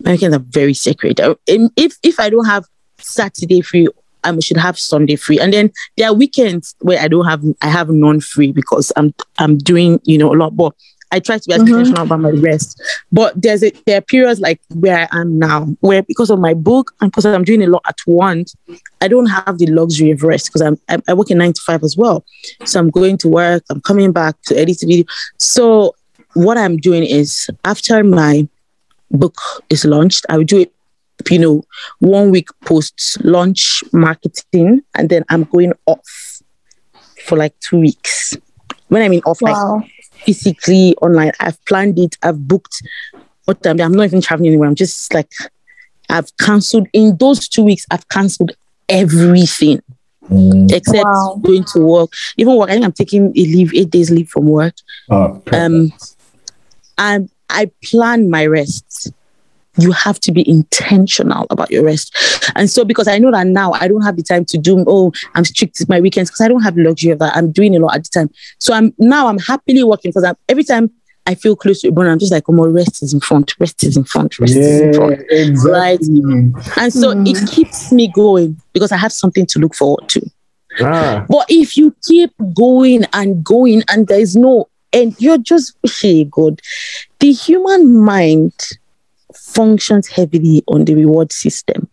[0.00, 1.20] my weekends are very sacred.
[1.20, 2.64] Uh, If if I don't have
[2.98, 3.88] Saturday free,
[4.24, 5.38] I should have Sunday free.
[5.38, 9.14] And then there are weekends where I don't have I have none free because I'm
[9.38, 10.56] I'm doing, you know, a lot.
[10.56, 10.74] But
[11.10, 11.68] I try to be as Mhm.
[11.68, 12.80] intentional about my rest.
[13.10, 16.54] But there's a there are periods like where I am now, where because of my
[16.54, 18.54] book and because I'm doing a lot at once,
[19.00, 21.60] I don't have the luxury of rest because I'm I, I work in nine to
[21.66, 22.24] five as well.
[22.64, 25.04] So I'm going to work, I'm coming back to edit the video.
[25.38, 25.94] So
[26.34, 28.46] what I'm doing is after my
[29.10, 29.36] book
[29.70, 30.72] is launched, I will do it,
[31.30, 31.62] you know,
[32.00, 36.42] one week post launch marketing, and then I'm going off
[37.24, 38.36] for like two weeks.
[38.88, 39.82] When I mean off, like Wow.
[40.32, 41.32] Physically online.
[41.40, 42.16] I've planned it.
[42.22, 42.82] I've booked.
[43.46, 43.80] What time?
[43.80, 44.68] I'm not even traveling anywhere.
[44.68, 45.30] I'm just like,
[46.10, 47.86] I've cancelled in those two weeks.
[47.90, 48.52] I've cancelled
[48.88, 49.80] everything
[50.30, 50.70] Mm.
[50.70, 51.40] except Wow.
[51.42, 52.10] going to work.
[52.36, 52.68] Even work.
[52.68, 54.74] I think I'm taking a leave, eight days leave from work.
[55.08, 55.54] Perfect.
[55.54, 55.90] Um,
[56.98, 59.10] and I plan my rest.
[59.78, 62.14] You have to be intentional about your rest.
[62.54, 65.12] And so, because I know that now I don't have the time to do, oh,
[65.34, 67.36] I'm strict with my weekends because I don't have the luxury of that.
[67.36, 68.30] I'm doing a lot at the time.
[68.58, 70.90] So, I'm now I'm happily working because every time
[71.26, 73.54] I feel close to a burn, I'm just like, oh, my rest is in front,
[73.60, 75.20] rest is in front, rest is in yeah, front.
[75.28, 76.20] exactly.
[76.82, 80.30] And so, it keeps me going because I have something to look forward to.
[80.80, 86.24] Ah, But if you keep going and going and there's no end, you're just, hey,
[86.24, 86.60] God,
[87.18, 88.52] the human mind
[89.54, 91.88] functions heavily on the reward system.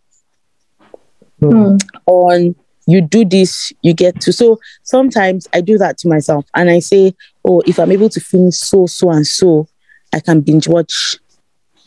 [1.42, 1.80] Mm.
[2.06, 2.54] On
[2.86, 4.32] you do this, you get to.
[4.32, 8.20] So sometimes I do that to myself and I say, oh, if I'm able to
[8.20, 9.68] finish so, so, and so,
[10.14, 11.16] I can binge watch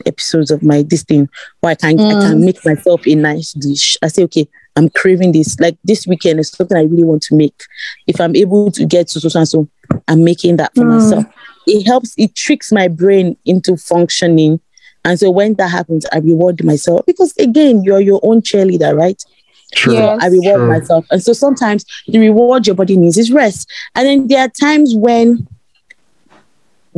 [0.06, 1.28] episodes of my this thing,
[1.62, 3.98] or I can I can make myself a nice dish.
[4.02, 5.60] I say, okay, I'm craving this.
[5.60, 7.64] Like this weekend is something I really want to make.
[8.08, 9.68] If I'm able to get to so, so and so,
[10.08, 10.96] I'm making that for Mm.
[10.96, 11.26] myself.
[11.68, 14.60] It helps, it tricks my brain into functioning.
[15.06, 19.22] And so when that happens, I reward myself because again, you're your own cheerleader, right?
[19.74, 19.94] true.
[19.94, 20.18] Yeah.
[20.20, 20.68] I reward True.
[20.68, 21.06] myself.
[21.12, 23.70] And so sometimes the reward your body needs is rest.
[23.96, 25.48] And then there are times when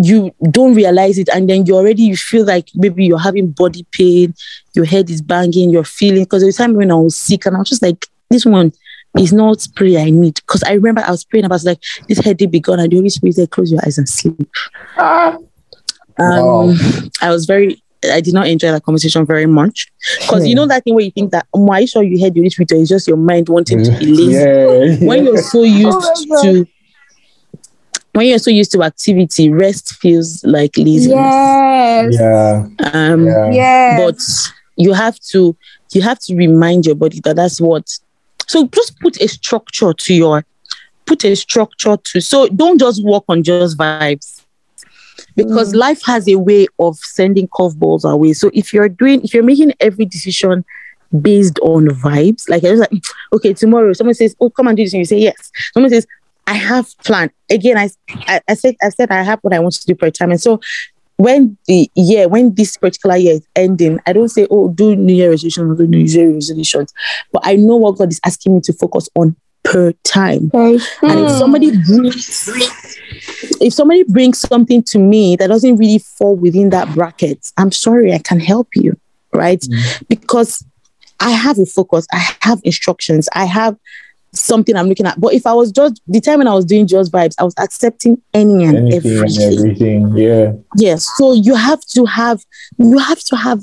[0.02, 3.86] you don't realize it and then you already you feel like maybe you're having body
[3.91, 4.34] pain,
[4.74, 7.56] your head is banging, you're feeling because there was time when I was sick and
[7.56, 8.72] I was just like, this one
[9.20, 10.36] is not spray I need.
[10.36, 13.10] Because I remember I was praying about like this headache be gone and the Holy
[13.10, 14.49] Spirit said, close your eyes and sleep.
[14.97, 15.36] Ah.
[15.36, 15.47] Um,
[16.18, 16.74] Wow.
[17.22, 20.84] I was very, I did not enjoy that conversation very much because you know that
[20.84, 22.86] thing where you think that, um, are you sure you heard the Holy Spirit or
[22.86, 24.34] just your mind wanting to be lazy?
[24.34, 25.08] Yeah.
[25.08, 26.68] When you're so used Oh to,
[28.14, 31.16] when you're so used to activity, rest feels like laziness.
[31.16, 32.16] Yes.
[32.20, 32.68] yeah.
[32.93, 33.52] Um, Yeah.
[33.52, 33.99] Yes.
[33.99, 35.56] but you have to,
[35.93, 37.88] you have to remind your body that that's what.
[38.47, 40.43] So just put a structure to your
[41.06, 44.43] put a structure to so don't just work on just vibes
[45.36, 45.78] because mm.
[45.78, 48.34] life has a way of sending curveballs our way.
[48.34, 50.66] So if you're doing if you're making every decision
[51.22, 54.78] based on vibes like i was like mm, okay tomorrow someone says oh come and
[54.78, 55.52] do this and you say yes.
[55.74, 56.08] Someone says
[56.48, 57.30] i have plan.
[57.50, 57.90] again i
[58.28, 60.32] i, I said i said i have what i want to do per time.
[60.32, 60.60] And so
[61.18, 65.14] when the year when this particular year is ending i don't say oh do new
[65.14, 66.94] year resolutions do new year resolutions.
[67.34, 70.49] But i know what god is asking me to focus on per time.
[71.03, 72.49] And if somebody brings
[73.62, 78.12] if somebody brings something to me that doesn't really fall within that bracket i'm sorry
[78.14, 78.97] i can help you
[79.34, 79.62] right?
[79.62, 80.07] Mm.
[80.07, 80.66] Because
[81.20, 83.78] i have a focus i have instructions i have
[84.34, 86.88] something i'm looking at but if i was just the time when i was doing
[86.88, 90.18] just vibes i was accepting any and Anything and everything everything.
[90.18, 90.54] Yeah.
[90.76, 91.10] Yes.
[91.18, 92.44] So you have to have
[92.78, 93.62] you have to have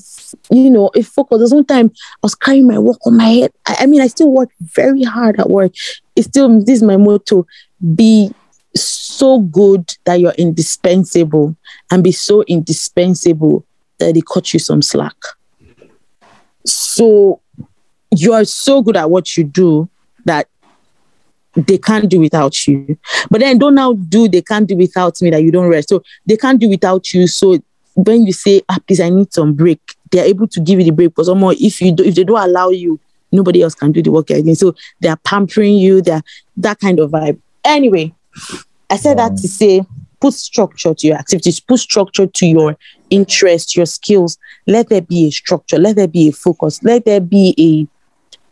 [0.51, 1.39] you know a focus.
[1.39, 3.53] There's one time I was carrying my work on my head.
[3.67, 5.73] I, I mean, I still work very hard at work.
[6.17, 7.47] It's still this is my motto:
[7.95, 8.33] be
[8.75, 11.57] so good that you're indispensable,
[11.91, 13.65] and be so indispensable
[13.99, 15.17] that they cut you some slack.
[16.65, 17.41] So
[18.11, 19.89] you are so good at what you do
[20.25, 20.49] that
[21.67, 22.99] they can't do without you.
[23.31, 25.89] But then don't now do they can't do without me that you don't rest.
[25.89, 27.27] So they can't do without you.
[27.27, 27.59] So
[27.95, 29.81] when you say, ah, please, I need some break,
[30.11, 31.11] they're able to give you the break.
[31.11, 33.01] Because more if you do, if they don't allow you,
[33.33, 34.55] nobody else can do the work you're.
[34.55, 36.23] So they're pampering you, they're
[36.59, 37.41] that kind of vibe.
[37.65, 38.15] Anyway,
[38.89, 39.85] I said that to say
[40.21, 42.77] put structure to your activities, put structure to your
[43.11, 44.39] interests, your skills.
[44.67, 47.99] Let there be a structure, let there be a focus, let there be a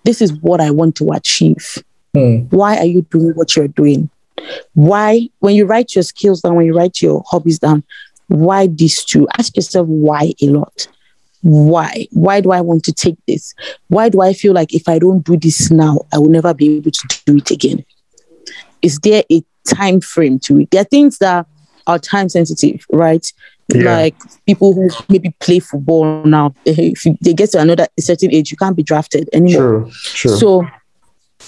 [0.04, 1.82] this is what I want to achieve.
[2.16, 2.56] Hmm.
[2.56, 4.10] Why are you doing what you're doing?
[4.74, 7.84] Why, when you write your skills down, when you write your hobbies down,
[8.28, 9.26] why these two?
[9.38, 10.88] Ask yourself why a lot.
[11.42, 12.08] Why?
[12.10, 13.54] Why do I want to take this?
[13.88, 16.76] Why do I feel like if I don't do this now, I will never be
[16.76, 17.84] able to do it again?
[18.82, 20.70] Is there a time frame to it?
[20.70, 21.46] There are things that
[21.86, 23.32] are time sensitive, right?
[23.68, 23.96] Yeah.
[23.96, 24.14] Like
[24.46, 28.76] people who maybe play football now, if they get to another certain age, you can't
[28.76, 29.82] be drafted anymore.
[29.82, 29.90] True.
[29.92, 30.36] True.
[30.36, 30.66] So,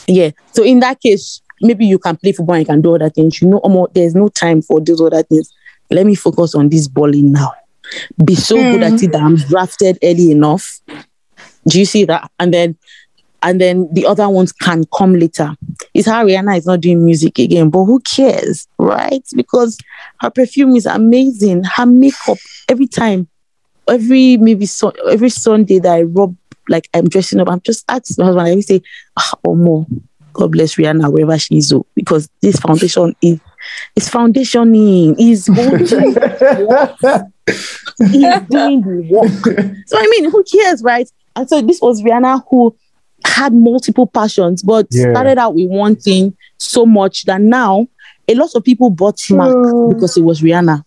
[0.06, 0.30] yeah.
[0.52, 3.40] So in that case, maybe you can play football and you can do other things.
[3.40, 5.52] You know, there's no time for those other things.
[5.90, 7.52] Let me focus on this balling now.
[8.24, 9.04] Be so good at hmm.
[9.04, 10.80] it that I'm drafted early enough.
[11.66, 12.30] Do you see that?
[12.38, 12.76] And then,
[13.42, 15.54] and then the other ones can come later.
[15.94, 19.22] It's how Rihanna is not doing music again, but who cares, right?
[19.34, 19.78] Because
[20.20, 21.64] her perfume is amazing.
[21.64, 22.38] Her makeup
[22.68, 23.28] every time,
[23.88, 26.36] every maybe so, every Sunday that I rub
[26.68, 28.82] like I'm dressing up, I'm just asking my husband, I always say,
[29.16, 29.86] ah, or more.
[30.32, 33.40] God bless Rihanna wherever she is, oh, because this foundation is
[33.96, 36.14] it's foundationing, is holding,
[38.14, 39.74] is doing the work.
[39.86, 41.08] So I mean, who cares, right?
[41.34, 42.76] And so this was Rihanna who
[43.24, 45.10] had multiple passions, but Yeah.
[45.10, 47.86] started out with one thing so much that now
[48.28, 49.52] a lot of people bought Mac
[49.88, 50.84] because it was Rihanna.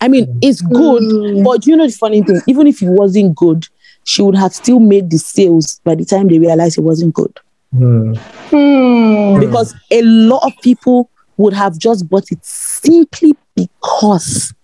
[0.00, 3.64] I mean, it's good, but you know the funny thing, even if it wasn't good,
[4.04, 7.38] she would have still made the sales by the time they realized it wasn't good.
[7.76, 8.14] Hmm.
[8.50, 9.40] Hmm.
[9.40, 14.54] Because a lot of people would have just bought it simply because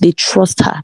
[0.00, 0.80] they trust her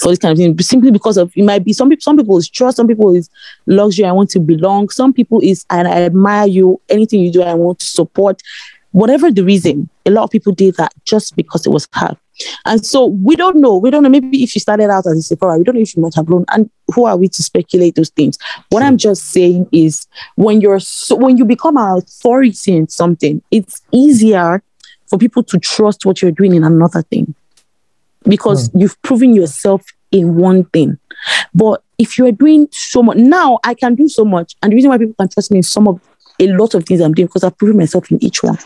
[0.00, 0.58] for this kind of thing.
[0.58, 3.28] Simply because of it might be some people, some people is trust, some people is
[3.66, 7.42] luxury, I want to belong, some people is and I admire you, anything you do,
[7.42, 8.42] I want to support.
[8.92, 12.16] Whatever the reason, a lot of people did that just because it was her.
[12.64, 13.76] And so we don't know.
[13.76, 14.08] We don't know.
[14.08, 16.26] Maybe if you started out as a Sephora, we don't know if she might have
[16.26, 16.44] grown.
[16.48, 18.38] And who are we to speculate those things?
[18.70, 23.42] What I'm just saying is when you're so when you become an authority in something,
[23.50, 24.62] it's easier
[25.06, 27.34] for people to trust what you're doing in another thing.
[28.24, 28.80] Because hmm.
[28.80, 30.98] you've proven yourself in one thing.
[31.54, 34.56] But if you're doing so much now, I can do so much.
[34.62, 36.00] And the reason why people can trust me in some of
[36.38, 38.58] a lot of things I'm doing because I've proven myself in each one.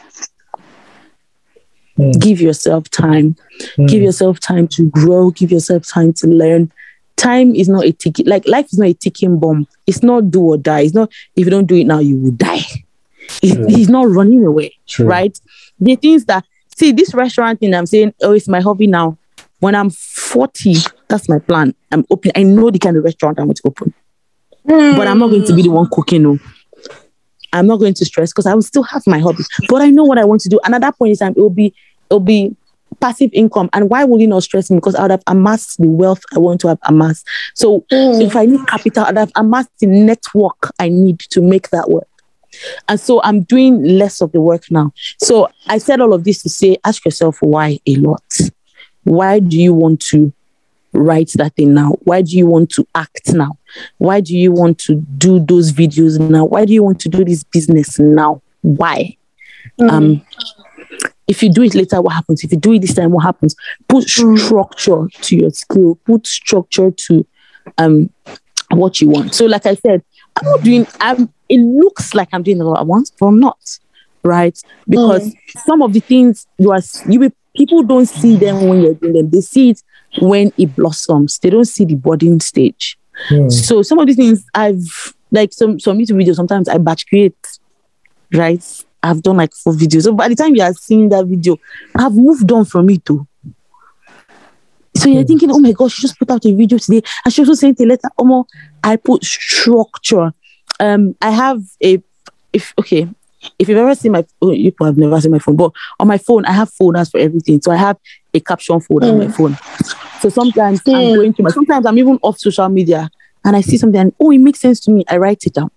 [1.97, 2.11] Hmm.
[2.13, 3.37] Give yourself time.
[3.87, 5.31] Give yourself time to grow.
[5.31, 6.73] Give yourself time to learn.
[7.17, 8.27] Time is not a ticket.
[8.27, 9.69] Like life is not a ticking bomb.
[9.87, 10.81] It's not do or die.
[10.81, 12.63] It's not if you don't do it now, you will die.
[13.43, 13.67] It- True.
[13.69, 15.07] He's not running away, True.
[15.07, 15.39] right?
[15.79, 16.45] The things that
[16.77, 17.73] see this restaurant thing.
[17.75, 19.17] I'm saying, oh, it's my hobby now.
[19.61, 20.75] When I'm 40,
[21.09, 21.75] that's my plan.
[21.93, 22.33] I'm open.
[22.35, 23.95] I know the kind of restaurant I want to open,
[24.67, 26.23] but I'm not going to be the one cooking.
[26.25, 26.39] No,
[27.55, 29.45] I'm not going to stress because I will still have my hobby.
[29.69, 30.61] But I know what I want to do.
[30.65, 31.75] And at that point in time, it will be
[32.11, 32.55] it'll be
[33.01, 33.71] passive income.
[33.73, 34.77] And why would you not stress me?
[34.77, 37.27] Because I would have amassed the wealth I want to have amassed.
[37.55, 38.23] So mm.
[38.23, 42.09] if I need capital, I'd have amassed the network I need to make that work.
[42.89, 44.93] And so I'm doing less of the work now.
[45.21, 48.23] So I said all of this to say, ask yourself why a lot.
[49.03, 50.33] Why do you want to
[50.93, 51.97] write that thing now?
[52.05, 53.59] Why do you want to act now?
[53.99, 56.45] Why do you want to do those videos now?
[56.45, 58.43] Why do you want to do this business now?
[58.63, 59.17] Why?
[59.81, 60.25] Um,
[61.27, 62.45] if you do it later, what happens?
[62.45, 63.57] If you do it this time, what happens?
[63.89, 65.97] Put structure to your skill.
[66.05, 67.27] Put structure to
[67.79, 68.11] um
[68.71, 69.35] what you want.
[69.35, 70.03] So, like I said,
[70.37, 70.87] I'm not doing.
[71.01, 71.33] I'm.
[71.49, 73.59] It looks like I'm doing a lot at once, but I'm not.
[74.23, 74.59] Right?
[74.89, 75.35] Because
[75.67, 79.13] some of the things you are you will, people don't see them when you're doing
[79.13, 79.31] them.
[79.31, 79.83] They see it
[80.21, 81.39] when it blossoms.
[81.39, 82.99] They don't see the budding stage.
[83.29, 83.49] Hmm.
[83.49, 86.37] So some of these things I've like some some YouTube videos.
[86.37, 87.37] Sometimes I batch create.
[88.33, 88.65] Right?
[89.03, 90.05] I've done like four videos.
[90.05, 91.59] So by the time you are seeing that video,
[91.95, 93.27] I've moved on from it too.
[94.97, 97.03] So you're thinking, oh my gosh, she just put out a video today.
[97.25, 98.09] And she also sent a letter.
[98.19, 98.45] Oh Omo,
[98.83, 100.33] I put structure.
[100.81, 102.03] Um, I have a
[102.53, 103.09] if okay,
[103.59, 106.19] if you've ever seen my oh, you have never seen my phone, but on my
[106.19, 107.61] phone, I have folders for everything.
[107.61, 107.99] So I have
[108.33, 109.57] a caption folder on my phone.
[110.25, 111.15] So sometimes I'm Mm.
[111.17, 113.11] going through my sometimes I'm even off social media
[113.45, 115.05] and I see something and oh, it makes sense to me.
[115.07, 115.71] I write it down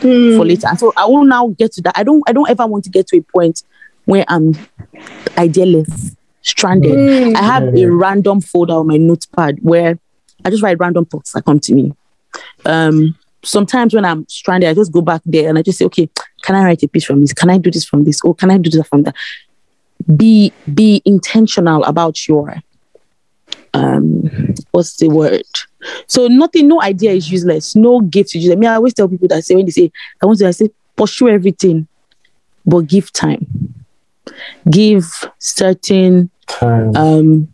[0.00, 0.36] Mm.
[0.36, 0.68] for later.
[0.68, 1.98] And so I will now get to that.
[1.98, 3.64] I don't I don't ever want to get to a point
[4.04, 4.52] where I'm
[5.36, 6.92] idealist, stranded.
[6.96, 7.34] Mm.
[7.34, 9.98] I have a random folder on my notepad where
[10.44, 11.92] I just write random thoughts that come to me.
[12.66, 16.08] Um sometimes when I'm stranded, I just go back there and I just say, okay,
[16.42, 17.32] can I write a piece from this?
[17.32, 18.20] Can I do this from this?
[18.20, 19.16] Or can I do this from that?
[20.16, 22.62] Be be intentional about your
[23.76, 25.42] um what's the word?
[26.06, 27.76] So nothing, no idea is useless.
[27.76, 28.56] No gift is useless.
[28.56, 30.50] I mean, I always tell people that say when they say I want to, I
[30.52, 31.86] say pursue everything,
[32.64, 33.46] but give time.
[34.70, 35.04] Give
[35.38, 36.96] certain Time.
[36.96, 37.48] um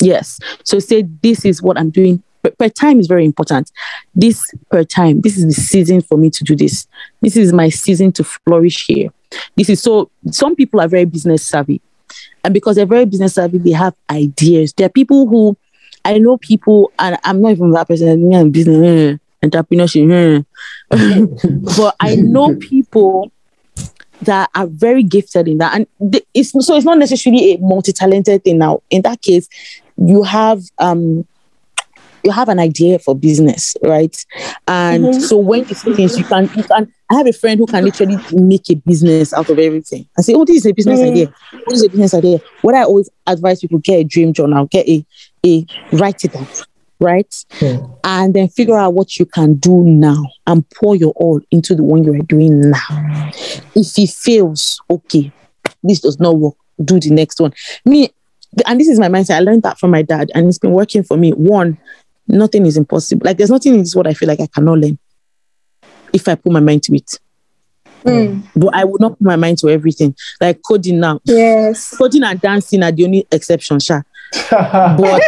[0.00, 0.38] yes.
[0.64, 2.22] So say this is what I'm doing.
[2.42, 3.72] Per, per time is very important.
[4.14, 6.86] This per time, this is the season for me to do this.
[7.22, 9.08] This is my season to flourish here.
[9.56, 11.80] This is so some people are very business savvy.
[12.46, 14.72] And because they're very business savvy, they have ideas.
[14.74, 15.56] There are people who
[16.04, 18.08] I know people, and I'm not even that person.
[18.08, 20.42] I'm in business, eh, entrepreneurship, eh.
[21.76, 23.32] but I know people
[24.22, 28.44] that are very gifted in that, and they, it's so it's not necessarily a multi-talented
[28.44, 28.58] thing.
[28.58, 29.48] Now, in that case,
[29.96, 31.26] you have um
[32.26, 34.14] you have an idea for business, right?
[34.66, 35.22] And Mhm.
[35.22, 36.92] so when you see things, you can you can.
[37.08, 40.06] I have a friend who can literally make a business out of everything.
[40.18, 41.08] I say, "Oh, this is a business Mm.
[41.10, 41.26] idea.
[41.68, 44.88] This is a business idea." What I always advise people: get a dream journal, get
[44.88, 45.04] a
[45.46, 46.48] a write it down,
[47.00, 47.32] right?
[47.60, 47.76] Hmm.
[48.02, 51.82] And then figure out what you can do now and pour your all into the
[51.84, 53.30] one you are doing now.
[53.76, 55.32] If it fails, okay,
[55.84, 56.54] this does not work.
[56.84, 57.52] Do the next one.
[57.84, 58.10] Me,
[58.66, 59.36] and this is my mindset.
[59.36, 61.30] I learned that from my dad, and it's been working for me.
[61.32, 61.78] One,
[62.28, 63.24] nothing is impossible.
[63.24, 64.98] Like there's nothing in this world I feel like I cannot learn
[66.12, 67.18] if I put my mind to it.
[68.04, 68.42] Mm.
[68.54, 70.14] But I would not put my mind to everything.
[70.40, 71.20] Like coding now.
[71.24, 71.96] Yes.
[71.96, 74.04] Coding and dancing are the only exception, sure.
[74.50, 75.22] But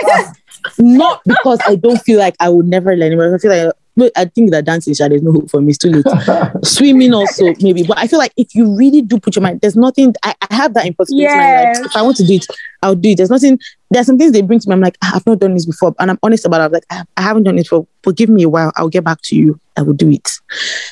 [0.79, 4.13] not because I don't feel like I would never learn but I feel like but
[4.17, 5.71] I think that dancing, sure, there's no hope for me.
[5.71, 6.07] It's too late.
[6.65, 9.75] Swimming also maybe, but I feel like if you really do put your mind, there's
[9.75, 10.15] nothing.
[10.23, 11.27] I, I have that impossibility.
[11.27, 11.79] mind, Yes.
[11.81, 12.47] Like, if I want to do it,
[12.83, 13.17] I'll do it.
[13.17, 13.59] There's nothing.
[13.91, 14.75] There's some things they bring to me.
[14.75, 16.65] I'm like, "Ah, I've not done this before, and I'm honest about it.
[16.65, 17.87] I'm like, I, I haven't done it for.
[18.03, 18.73] But give me a while.
[18.77, 19.59] I'll get back to you.
[19.77, 20.31] I will do it.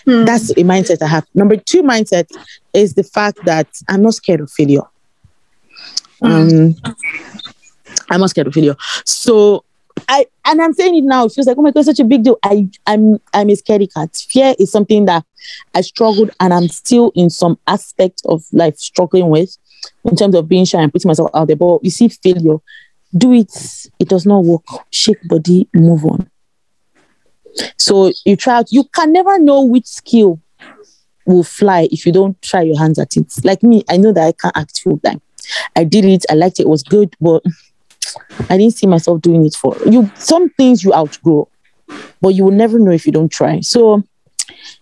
[0.06, 0.26] Mm.
[0.26, 1.26] That's a mindset I have.
[1.34, 2.28] Number two mindset
[2.74, 4.82] is the fact that I'm not scared of failure.
[6.22, 6.74] Um,
[8.10, 8.76] I'm not scared of failure.
[9.04, 9.64] So
[10.08, 11.26] I and I'm saying it now.
[11.26, 12.38] It feels like, oh my god, such a big deal.
[12.42, 14.14] I I'm I'm a scaredy cat.
[14.28, 15.24] Fear is something that
[15.74, 19.56] I struggled and I'm still in some aspect of life struggling with
[20.04, 21.56] in terms of being shy and putting myself out there.
[21.56, 22.58] But you see, failure,
[23.16, 23.52] do it.
[23.98, 24.64] It does not work.
[24.90, 26.30] Shake body, move on.
[27.78, 28.72] So you try out.
[28.72, 30.40] You can never know which skill
[31.26, 33.32] will fly if you don't try your hands at it.
[33.44, 35.20] Like me, I know that I can't act full time.
[35.74, 36.24] I did it.
[36.30, 36.64] I liked it.
[36.64, 37.42] It was good, but
[38.50, 40.10] I didn't see myself doing it for you.
[40.16, 41.48] Some things you outgrow,
[42.20, 43.60] but you will never know if you don't try.
[43.60, 44.02] So,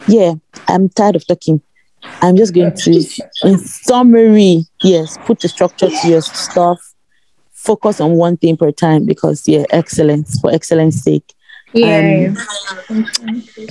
[0.06, 0.34] yeah,
[0.68, 1.60] I'm tired of talking.
[2.20, 3.04] I'm just going to,
[3.44, 6.78] in summary, yes, put the structure to your stuff.
[7.52, 11.32] Focus on one thing per time because, yeah, excellence for excellence sake.
[11.72, 12.34] Yeah.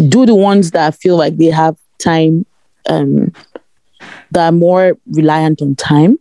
[0.08, 2.46] Do the ones that feel like they have time,
[2.90, 3.32] um,
[4.32, 6.18] that are more reliant on time.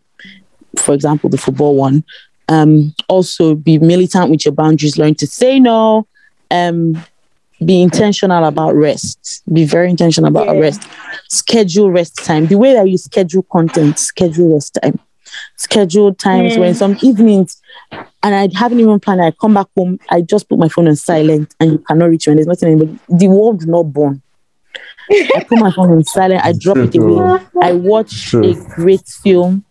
[0.79, 2.05] For example, the football one.
[2.53, 6.07] Um, also be militant with your boundaries, learn to say no,
[6.51, 7.03] um,
[7.65, 9.43] be intentional about rest.
[9.53, 10.61] Be very intentional about Yeah.
[10.67, 10.81] rest.
[11.29, 12.47] Schedule rest time.
[12.53, 14.99] The way that you schedule content, schedule rest time.
[15.57, 16.61] Schedule times Mm.
[16.61, 17.51] when some evenings,
[18.25, 19.23] and I haven't even planned.
[19.23, 22.27] I come back home, I just put my phone on silent, and you cannot reach
[22.27, 22.33] me.
[22.33, 22.69] And there's nothing.
[22.73, 22.99] Anybody.
[23.09, 24.21] The world not born.
[25.11, 26.45] I put my phone on silent.
[26.45, 27.39] I drop it away.
[27.63, 29.65] I watch a great film.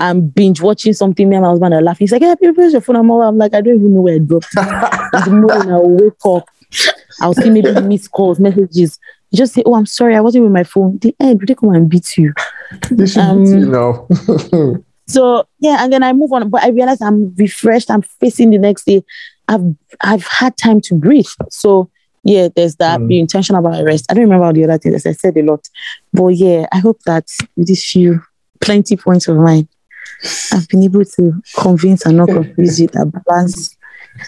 [0.00, 1.28] I'm binge watching something.
[1.28, 2.04] Me and my husband are laughing.
[2.06, 4.00] He's like, "Yeah, people, where's your phone?" I'm, all, I'm like, "I don't even know
[4.00, 6.48] where I dropped it." In the morning, I'll wake up.
[7.20, 8.98] I'll see maybe missed calls, messages.
[9.30, 11.70] You just say, "Oh, I'm sorry, I wasn't with my phone." The end, they come
[11.74, 12.32] and beat you.
[12.90, 14.08] They should Um, beat you now.
[15.06, 16.48] So yeah, and then I move on.
[16.50, 17.90] But I realize I'm refreshed.
[17.90, 19.02] I'm facing the next day.
[19.48, 19.64] I've
[20.02, 21.26] I've had time to breathe.
[21.50, 21.90] So
[22.22, 23.00] yeah, there's that.
[23.00, 23.08] Mm.
[23.08, 24.06] Be intentional about rest.
[24.08, 25.04] I don't remember all the other things.
[25.06, 25.68] I said a lot,
[26.12, 27.26] but yeah, I hope that
[27.56, 28.22] with these few
[28.60, 29.66] plenty points of mine,
[30.52, 33.76] I've been able to convince and not confuse you that balance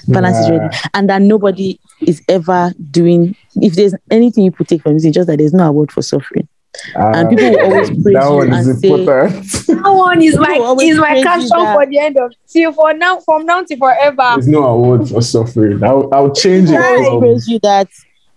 [0.08, 3.36] balance is ready, and that nobody is ever doing.
[3.56, 6.02] If there's anything you could take from this, it's just that there's no award for
[6.02, 6.48] suffering.
[6.94, 9.44] And ah, people will always praise that you one is and say- important.
[9.66, 12.94] That one is my People is my praise caption for the end of till for
[12.94, 14.16] now from now to forever.
[14.34, 15.82] There's no award for suffering.
[15.84, 16.76] I'll, I'll change it.
[16.80, 17.88] always from- praise you that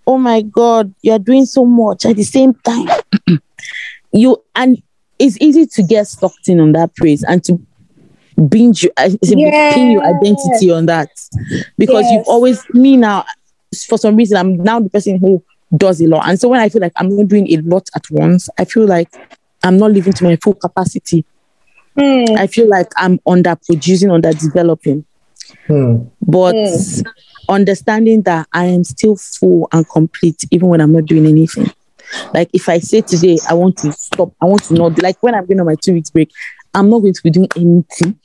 [0.08, 2.88] oh my god you're doing so much at the same time
[4.12, 4.82] you and
[5.20, 7.60] it's easy to get sucked in on that praise and to
[8.50, 11.10] binge you uh, pin your identity on that
[11.78, 13.24] because you've always me now
[13.88, 15.42] for some reason i'm now the person who
[15.78, 18.04] does a lot and so when i feel like i'm not doing a lot at
[18.12, 19.10] once i feel like
[19.64, 21.26] i'm not living to my full capacity
[21.98, 22.26] Hmm.
[22.38, 25.06] i feel like i'm under producing under developing
[25.68, 25.98] Hmm.
[26.22, 27.04] but Mm.
[27.48, 31.68] understanding that I am still full and complete even when I'm not doing anything.
[32.34, 35.36] Like if I say today I want to stop, I want to not like when
[35.36, 36.32] I'm going on my two weeks break,
[36.74, 38.20] I'm not going to be doing anything,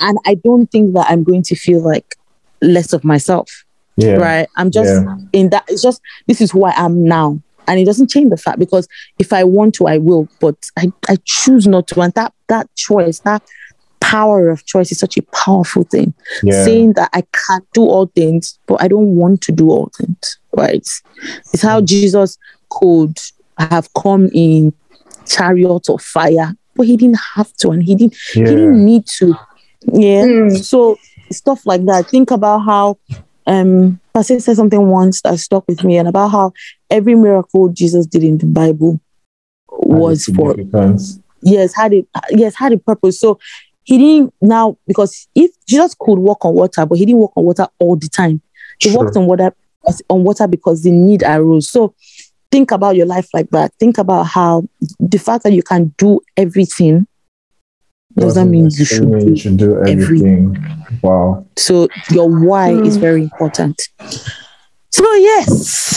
[0.00, 2.16] and I don't think that I'm going to feel like
[2.62, 3.64] less of myself.
[3.96, 4.14] Yeah.
[4.16, 4.48] Right?
[4.56, 5.16] I'm just Yeah.
[5.32, 5.64] in that.
[5.68, 7.40] It's just this is who I am now.
[7.66, 8.86] And it doesn't change the fact because
[9.18, 12.00] if I want to, I will, but I, I choose not to.
[12.00, 13.42] And that that choice, that
[14.00, 16.12] power of choice is such a powerful thing
[16.42, 16.62] Yeah.
[16.64, 20.38] saying that I can't do all things, but I don't want to do all things,
[20.52, 20.86] right?
[21.54, 21.86] It's how mm.
[21.86, 22.36] Jesus
[22.80, 23.18] could
[23.58, 24.72] have come in
[25.26, 28.48] chariots of fire, but he didn't have to, and he didn't yeah.
[28.48, 29.34] he didn't need to.
[29.82, 30.24] Yeah.
[30.24, 30.64] Mm.
[30.64, 30.98] So
[31.30, 32.08] stuff like that.
[32.08, 32.98] Think about how
[33.46, 36.52] um Pastor said something once that stuck with me, and about how
[36.90, 39.00] every miracle Jesus did in the Bible
[39.68, 40.54] was for
[41.42, 43.38] yes had it yes had a purpose so
[43.84, 47.44] he didn't now because if jesus could walk on water but he didn't walk on
[47.44, 48.40] water all the time
[48.78, 49.04] he Sure.
[49.04, 49.54] walked on water
[50.08, 51.94] on water because the need arose so
[52.54, 54.62] think about your life like that think about how
[55.12, 56.96] the fact that you can do everything
[58.16, 60.54] doesn't Doesn't mean you should necessarily do you should do everything.
[60.56, 60.98] everything.
[61.02, 61.44] Wow.
[61.56, 63.00] so your why is Hmm.
[63.08, 63.76] very important
[64.98, 65.48] so yes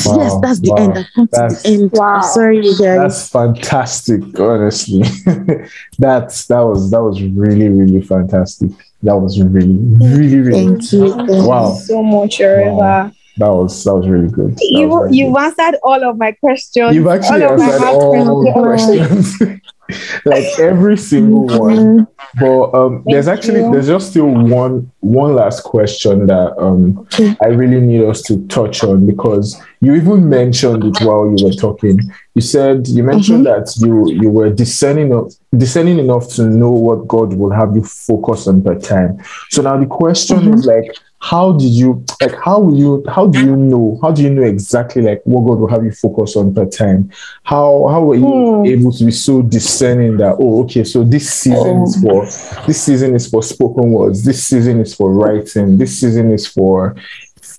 [0.08, 0.84] Wow, yes that's the wow.
[0.84, 2.22] end I've come to That's- the end Wow.
[2.22, 5.04] sorry guys That's fantastic, honestly.
[6.00, 8.72] That's that was that was really, really fantastic.
[9.04, 11.06] That was really, really, really thank you
[11.50, 11.74] Wow.
[11.90, 13.14] so much, Oreva.
[13.38, 14.56] That was that was really good.
[14.56, 15.42] That you really you've good.
[15.42, 16.96] answered all of my questions.
[16.96, 19.38] You've actually all of my answered all questions.
[19.38, 19.62] questions.
[20.26, 22.08] like every single one.
[22.40, 23.72] But um, there's actually you.
[23.72, 27.36] there's just still one one last question that um Okay.
[27.44, 31.52] I really need us to touch on because you even mentioned it while you were
[31.54, 32.00] talking.
[32.36, 37.08] You said you mentioned that you you were discerning of, discerning enough to know what
[37.08, 39.20] God will have you focus on per time.
[39.50, 40.86] So now the question is like,
[41.20, 44.44] how did you like how will you how do you know how do you know
[44.44, 47.12] exactly like what God will have you focus on per time?
[47.44, 48.66] How how were you Hmm.
[48.68, 52.24] able to be so discerning that oh okay so this season is for
[52.68, 56.96] this season is for spoken words this season is for writing this season is for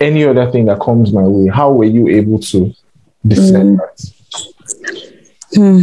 [0.01, 2.73] any other thing that comes my way how were you able to
[3.27, 4.13] discern that
[5.55, 5.83] Hmm.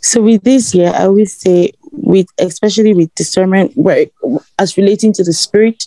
[0.00, 4.06] So with this year, I always say with especially with discernment, where
[4.58, 5.86] as relating to the spirit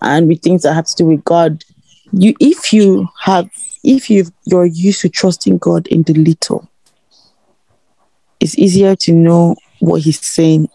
[0.00, 1.64] and with things that have to do with God,
[2.12, 3.50] you if you have
[3.82, 6.68] if you you're used to trusting God in the little,
[8.38, 10.68] it's easier to know what He's saying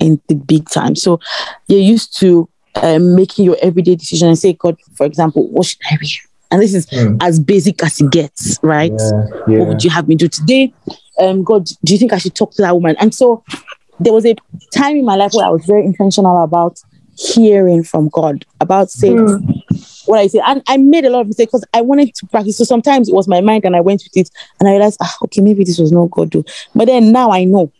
[0.00, 0.96] in the big time.
[0.96, 1.20] So
[1.68, 5.78] you're used to um, making your everyday decision and say, God, for example, what should
[5.90, 6.10] I wear?
[6.50, 7.16] And this is Hmm.
[7.20, 8.92] as basic as it gets, right?
[9.46, 10.72] yeah what would you have me do today?
[11.18, 12.96] Um, God, do you think I should talk to that woman?
[13.00, 13.44] And so
[13.98, 14.34] there was a
[14.74, 16.78] time in my life where I was very intentional about
[17.16, 19.44] hearing from God, about saying
[20.06, 20.40] what I say.
[20.46, 22.56] And I made a lot of mistakes because I wanted to practice.
[22.58, 25.16] So sometimes it was my mind and I went with it and I realized, ah,
[25.24, 26.30] okay, maybe this was not God.
[26.30, 26.44] Do.
[26.74, 27.72] But then now I know.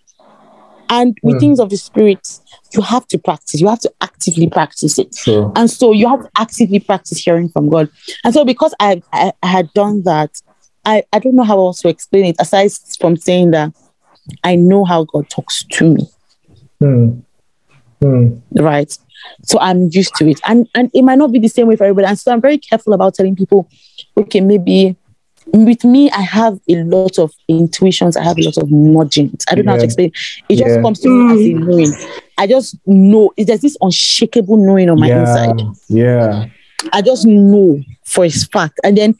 [0.90, 1.38] And with Hmm.
[1.38, 2.26] things of the spirit,
[2.72, 3.60] you have to practice.
[3.60, 5.14] You have to actively practice it.
[5.14, 7.90] so And so you have to actively practice hearing from God.
[8.24, 10.40] And so because I, I, I had done that,
[10.84, 13.72] I, I don't know how else to explain it aside from saying that
[14.44, 16.08] I know how God talks to me,
[16.78, 17.20] hmm.
[18.00, 18.38] Hmm.
[18.54, 18.96] right?
[19.42, 20.40] So I'm used to it.
[20.46, 22.06] And and it might not be the same way for everybody.
[22.06, 23.68] And so I'm very careful about telling people,
[24.16, 24.96] okay, maybe
[25.52, 29.44] with me, I have a lot of intuitions, I have a lot of nudgings.
[29.50, 30.12] I don't know how to explain.
[30.48, 30.82] It just Yeah.
[30.82, 31.66] comes to me as a mm.
[31.66, 31.92] knowing.
[32.38, 35.66] I just know there's this unshakable knowing on my yeah inside.
[35.88, 36.46] yeah
[36.92, 38.80] I just know for a fact.
[38.84, 39.14] And then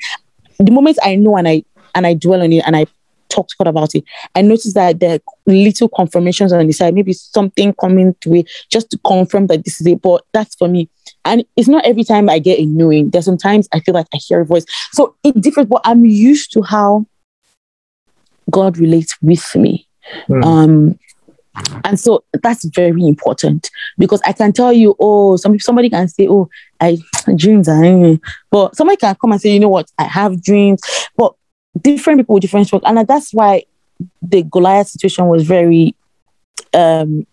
[0.59, 1.63] the moment I know and I
[1.95, 2.87] and I dwell on it and I
[3.29, 4.05] talk to God about it,
[4.35, 8.51] I notice that there are little confirmations on the side, maybe something coming to it
[8.71, 10.01] just to confirm that this is it.
[10.03, 10.89] But that's for me.
[11.25, 13.11] And it's not every time I get a knowing.
[13.11, 14.65] There's sometimes I feel like I hear a voice.
[14.93, 17.07] So it differs, but I'm used to how
[18.51, 19.87] God relates with me.
[20.29, 20.45] Mm.
[20.45, 20.99] Um,
[21.85, 26.29] and so that's very important because I can tell you, oh, some somebody can say,
[26.29, 26.49] oh,
[26.81, 26.99] I
[27.37, 28.17] dreams are, eh."
[28.51, 30.81] but somebody can come and say, you know what, I have dreams,
[31.17, 31.35] but
[31.81, 33.65] different people with different strokes, and that's why
[34.23, 35.95] the Goliath situation was very
[36.73, 37.27] um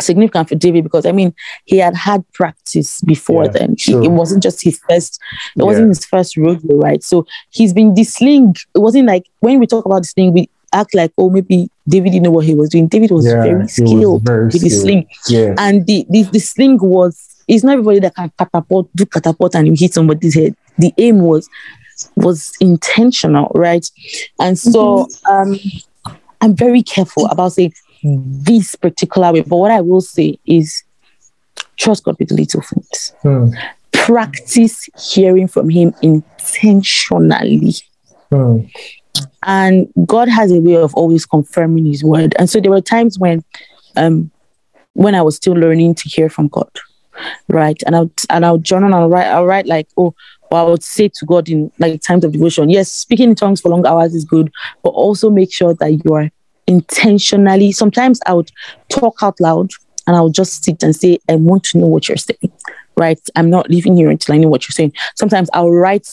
[0.00, 1.34] significant for David because I mean
[1.64, 3.74] he had had practice before Yeah, then.
[3.78, 5.18] He- it wasn't just his first,
[5.54, 5.64] it Yeah.
[5.64, 7.02] wasn't his first rodeo, right?
[7.02, 8.56] So he's been the sling.
[8.74, 12.10] It wasn't like when we talk about the sling, we act like oh maybe David
[12.10, 12.88] didn't know what he was doing.
[12.88, 14.82] David was Yeah, he very was skilled very with the skilled.
[14.82, 15.54] sling, Yeah.
[15.58, 17.28] and the, the the sling was.
[17.48, 20.56] It's not everybody that can catapult, do catapult, and you hit somebody's head.
[20.78, 21.48] The aim was
[22.16, 23.88] was intentional, right?
[24.40, 25.56] And so um,
[26.40, 27.72] I'm very careful about saying
[28.02, 29.42] this particular way.
[29.42, 30.82] But what I will say is
[31.76, 33.12] trust God with little things.
[33.22, 33.48] Hmm.
[33.92, 37.74] Practice hearing from Him intentionally.
[38.30, 38.60] Hmm.
[39.42, 42.34] And God has a way of always confirming His word.
[42.38, 43.44] And so there were times when,
[43.96, 44.30] um,
[44.94, 46.70] when I was still learning to hear from God,
[47.48, 47.80] right?
[47.86, 50.14] And I would, and I would journal and I'll write, I'll write like, oh,
[50.50, 53.60] or I would say to God in like times of devotion, yes, speaking in tongues
[53.60, 56.30] for long hours is good, but also make sure that you are
[56.66, 57.72] intentionally.
[57.72, 58.50] Sometimes I would
[58.88, 59.70] talk out loud
[60.06, 62.52] and I would just sit and say, I want to know what you're saying,
[62.96, 63.20] right?
[63.34, 64.92] I'm not leaving here until I know what you're saying.
[65.14, 66.08] Sometimes I'll write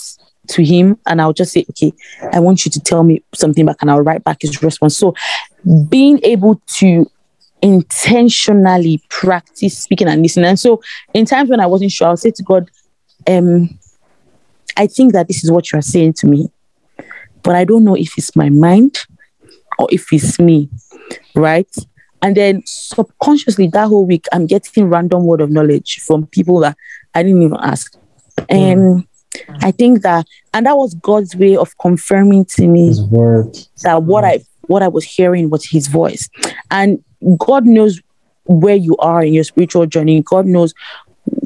[0.48, 1.94] to him and I'll just say, okay,
[2.32, 4.98] I want you to tell me something back and I'll write back his response.
[4.98, 5.16] So
[5.90, 7.10] being able to
[7.62, 10.48] intentionally practice speaking and listening.
[10.48, 10.82] And so
[11.14, 12.70] in times when I wasn't sure, I'll say to God,
[13.28, 13.80] um,
[14.76, 16.52] I think that this is what you are saying to me,
[17.42, 19.06] but I don't know if it's my mind
[19.80, 20.70] or if it's me,
[21.36, 21.70] right?
[22.22, 26.78] And then subconsciously that whole week, I'm getting random word of knowledge from people that
[27.14, 27.96] I didn't even ask.
[28.50, 29.06] And
[29.62, 32.90] I think that, and that was God's way of confirming to me
[33.84, 36.30] that what I what I was hearing was His voice,
[36.72, 37.04] and
[37.38, 38.00] God knows
[38.46, 40.22] where you are in your spiritual journey.
[40.22, 40.74] God knows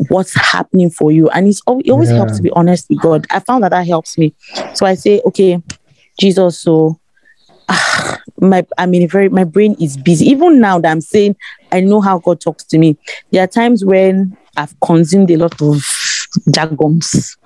[0.10, 2.18] what's happening for you, and it's al- it always Yeah.
[2.18, 3.26] helps to be honest with God.
[3.32, 4.36] I found that that helps me.
[4.74, 5.60] So I say, okay,
[6.20, 7.00] Jesus, so.
[7.70, 10.26] Ah, my I mean very my brain is busy.
[10.28, 11.36] Even now that I'm saying
[11.72, 12.98] I know how God talks to me.
[13.32, 15.84] There are times when I've consumed a lot of
[16.52, 17.38] jargons,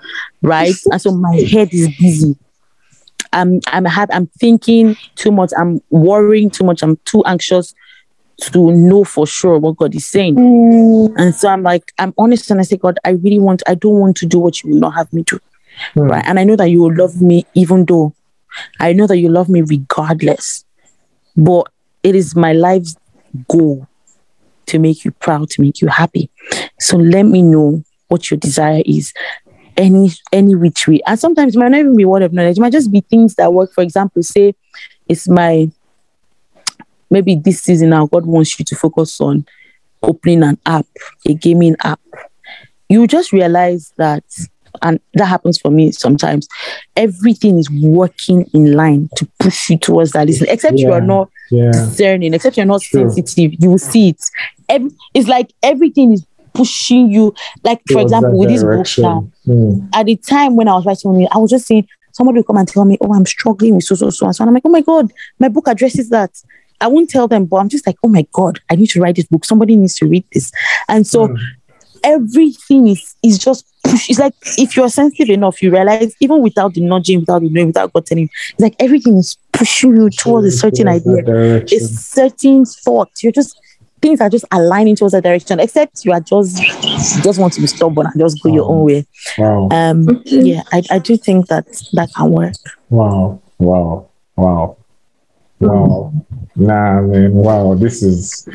[0.42, 0.76] right?
[0.92, 2.36] and so my head is busy.
[3.34, 5.52] I'm I'm I'm thinking too much.
[5.58, 6.84] I'm worrying too much.
[6.84, 7.74] I'm too anxious
[8.42, 10.38] to know for sure what God is saying.
[11.18, 14.00] And so I'm like, I'm honest and I say, God, I really want, I don't
[14.00, 15.40] want to do what you will not have me do.
[15.94, 16.02] Hmm.
[16.02, 16.24] Right.
[16.26, 18.14] And I know that you will love me even though
[18.80, 20.66] I know that you love me regardless.
[21.36, 21.68] But
[22.04, 22.96] it is my life's
[23.48, 23.88] goal
[24.68, 26.30] to make you proud, to make you happy.
[26.80, 29.14] So let me know what your desire is.
[29.78, 31.00] Any any which way.
[31.08, 33.36] And sometimes it might not even be word of knowledge, it might just be things
[33.36, 33.72] that work.
[33.74, 34.54] For example, say
[35.08, 35.72] it's my
[37.10, 39.46] maybe this season now, God wants you to focus on
[40.02, 40.88] opening an app,
[41.28, 42.00] a gaming app.
[42.90, 44.24] You just realize that,
[44.82, 46.48] and that happens for me sometimes.
[46.96, 51.30] Everything is working in line to push you towards that listen, except you are not
[51.52, 51.72] Yeah.
[51.72, 53.10] discerning, except you're not True.
[53.12, 54.22] sensitive, you will see it.
[54.70, 57.34] Ev- it's like everything is pushing you.
[57.64, 59.80] Like, for example, with this book now, Hmm.
[59.94, 62.58] at the time when I was writing it, I was just saying, somebody will come
[62.58, 64.26] and tell me, Oh, I'm struggling with so, so, so.
[64.26, 66.32] And so and I'm like, Oh my God, my book addresses that.
[66.82, 69.16] I won't tell them, but I'm just like, Oh my God, I need to write
[69.16, 69.46] this book.
[69.46, 70.52] Somebody needs to read this.
[70.90, 71.36] And so Hmm.
[72.04, 74.10] everything is is just push.
[74.10, 77.68] It's like if you're sensitive enough, you realize even without the nudging, without the knowing,
[77.68, 81.24] without God telling you, it's like everything is pushing you towards a certain Towards idea
[81.24, 81.78] direction.
[81.78, 83.12] a certain thought.
[83.22, 83.60] You're just
[84.02, 87.62] things are just aligning towards that direction, except you are just you just want to
[87.62, 89.06] be stubborn and just go your own way.
[89.38, 89.70] Wow.
[89.72, 92.54] Um yeah, I, I do think that that can work.
[92.90, 93.42] Wow.
[93.60, 94.10] Wow.
[94.36, 94.78] Wow.
[95.60, 96.14] Wow.
[96.56, 97.34] Nah, man.
[97.34, 97.76] Wow.
[97.76, 98.48] This is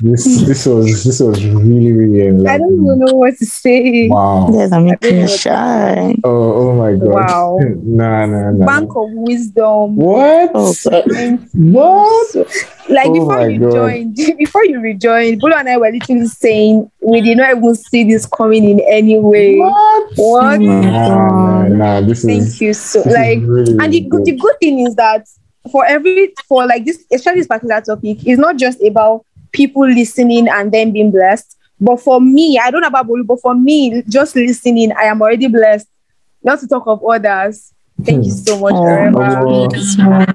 [0.00, 4.08] this this was this was really really I don't even know what to say.
[4.08, 4.48] Wow.
[4.52, 6.14] Yes, I'm making think shy.
[6.24, 7.08] Oh, oh my god.
[7.08, 7.58] Wow.
[7.82, 8.66] nah, nah, nah.
[8.66, 9.96] Bank of wisdom.
[9.96, 10.50] What?
[10.54, 11.04] Oh God.
[11.54, 12.36] What?
[12.88, 13.72] like Oh before you God.
[13.72, 18.04] joined, before you rejoined, Bolu and I were literally saying we did not even see
[18.04, 19.56] this coming in any way.
[19.58, 20.12] What?
[20.16, 20.60] What?
[20.60, 21.70] Oh Nah, nah, God.
[21.72, 22.00] nah.
[22.02, 24.94] This Thank is you so this like really, and the good, the good thing is
[24.96, 25.26] that
[25.68, 30.48] for every for like this especially this particular topic it's not just about people listening
[30.48, 34.02] and then being blessed but for me i don't know about Bolu, but for me
[34.08, 35.88] just listening i am already blessed
[36.42, 37.72] not to talk of others
[38.04, 39.66] Thank you so much, Oh, Oh,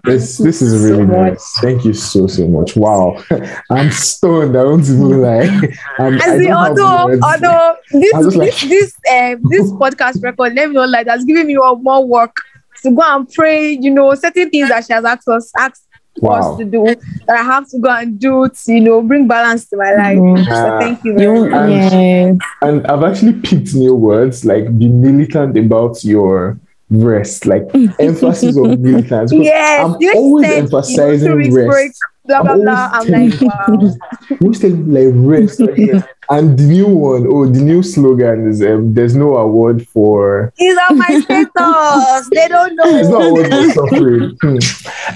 [0.03, 1.15] this this is really much.
[1.31, 1.57] nice.
[1.61, 2.75] Thank you so so much.
[2.75, 3.23] Wow,
[3.71, 4.57] I'm stoned.
[4.57, 5.73] I don't even like.
[5.97, 10.75] I'm, I see, although although this this like- this um this podcast record, let me
[10.75, 12.35] know like that's giving me more work
[12.83, 13.71] to go and pray.
[13.71, 15.83] You know, certain things that she has asked us asked
[16.21, 16.51] Wow.
[16.53, 16.83] us to do
[17.25, 20.17] that I have to go and do to you know bring balance to my life.
[20.19, 20.45] Mhm.
[20.45, 20.79] So Ah.
[20.79, 21.91] thank you very You, much.
[21.91, 22.33] yeah.
[22.61, 26.59] and I've actually picked new words like be militant about your
[26.91, 27.65] rest, like
[27.99, 29.31] emphasis on militants.
[29.31, 31.67] 'Cause Yes, I'm always said, you know, emphasizing rest.
[31.67, 31.91] break,
[32.25, 32.89] blah blah I'm blah.
[32.93, 33.95] I'm like, wow.
[34.41, 35.59] Most telling like rest.
[35.59, 40.53] like, and the new one, oh, the new slogan is um, there's no award for
[40.57, 42.29] These are my status.
[42.31, 42.91] They don't know.
[42.91, 44.37] there's no award for suffering.
[44.43, 44.57] Hmm.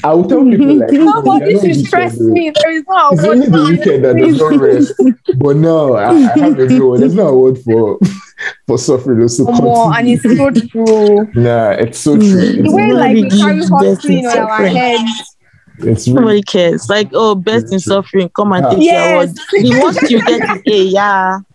[0.04, 2.52] I will tell people like Nobody "You're not should stress me.
[2.52, 4.94] There is no It's award only the for weekend that does not rest.
[5.38, 6.98] But no, I, I have a new.
[6.98, 8.00] There's no award for
[8.68, 9.22] for suffering.
[9.22, 11.32] Also, more, and it's so true.
[11.36, 12.64] nah, it's so true.
[12.64, 15.37] The way like we carry hustling on our heads.
[15.80, 16.90] It's really Nobody cares.
[16.90, 17.80] Like, oh, best in true.
[17.80, 18.30] suffering.
[18.30, 18.70] Come and Ah.
[18.72, 19.30] take your award.
[19.52, 21.38] The worst you get is A, yeah.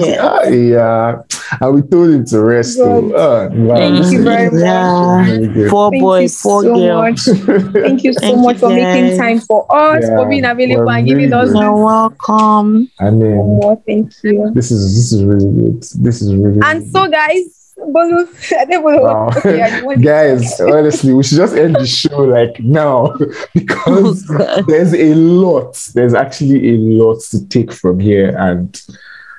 [0.00, 0.18] Yeah.
[0.22, 1.22] Ah, yeah.
[1.60, 2.78] And we told him to rest.
[2.78, 3.10] God.
[3.10, 3.16] Though.
[3.16, 4.60] Ah, wow, Thank you very much.
[4.60, 5.26] Yeah.
[5.30, 5.70] really good.
[5.70, 7.26] Four Thank boys, four so girls.
[7.26, 7.72] much.
[7.72, 10.86] Thank you so Thank much you, for making time for us, Yeah, for being available
[10.86, 11.58] we're and giving us good.
[11.60, 12.90] You're welcome.
[13.00, 13.80] I mean, more.
[13.86, 14.50] Thank you.
[14.54, 15.82] this is this is really good.
[16.00, 16.92] This is really And good.
[16.92, 18.28] so, guys, Bolu,
[18.58, 19.02] I don't know.
[19.02, 19.30] Wow.
[19.36, 24.26] Okay, Guys, honestly, we should just end the show like now Oh, because
[24.66, 25.74] there's a lot.
[25.94, 28.80] There's actually a lot to take from here, and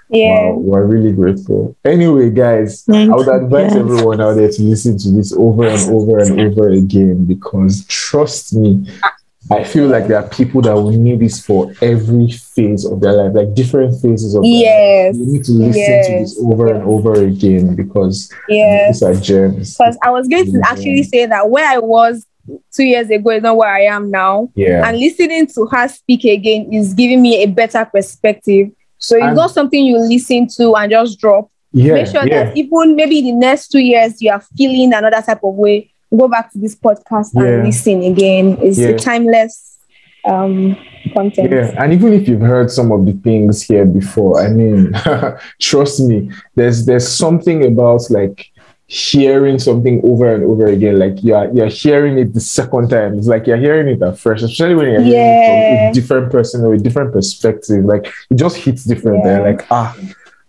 [0.10, 0.50] yeah.
[0.50, 1.76] wow, we're really grateful.
[1.86, 3.80] Anyway, guys, Thank I would advise guys.
[3.82, 8.54] everyone out there to listen to this over and over and over again because trust
[8.54, 8.88] me,
[9.50, 13.14] I feel like there are people that will need this for every phase of their
[13.14, 14.44] life, like different phases of.
[14.46, 15.16] Yes.
[15.18, 19.00] You need to listen to this over and over again because Yes.
[19.00, 19.76] these are gems.
[19.78, 22.26] Because I was going to actually say that where I was
[22.76, 24.50] two years ago is not where I am now.
[24.56, 24.88] Yeah.
[24.88, 28.70] And listening to her speak again is giving me a better perspective.
[29.00, 31.50] So it's And- not something you listen to and just drop.
[31.74, 31.94] yeah.
[31.96, 32.46] Make sure yeah.
[32.46, 35.91] that even maybe in the next two years you are feeling another type of way,
[36.18, 37.44] go back to this podcast Yeah.
[37.44, 38.58] and listen again.
[38.62, 38.90] It's Yeah.
[38.90, 39.78] a timeless
[40.26, 40.78] um
[41.16, 41.52] content.
[41.52, 44.94] Yeah, and even if you've heard some of the things here before, I mean,
[45.60, 48.48] trust me, there's there's something about like
[48.88, 51.00] hearing something over and over again.
[51.00, 53.18] Like you're you're hearing it the second time.
[53.18, 56.64] It's like you're hearing it afresh, especially when you're hearing it from a different person
[56.66, 57.84] or a different perspective.
[57.86, 59.20] Like it just hits different.
[59.20, 59.38] Yeah.
[59.40, 59.96] There, like ah,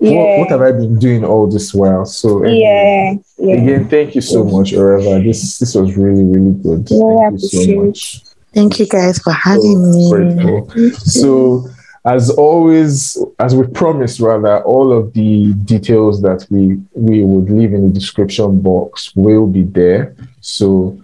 [0.03, 0.17] Yeah.
[0.19, 2.05] what, what have I been doing all this while?
[2.07, 3.47] So anyway, yeah.
[3.47, 3.55] Yeah.
[3.63, 5.23] Again, thank you so much, Oreva.
[5.23, 6.89] This this was really really good.
[6.91, 8.23] Yeah, thank you so much.
[8.55, 10.35] Thank you guys for having So me.
[10.35, 10.91] grateful.
[10.99, 11.67] So,
[12.05, 17.73] as always, as we promised, rather, all of the details that we we would leave
[17.73, 20.15] in the description box will be there.
[20.43, 21.01] So,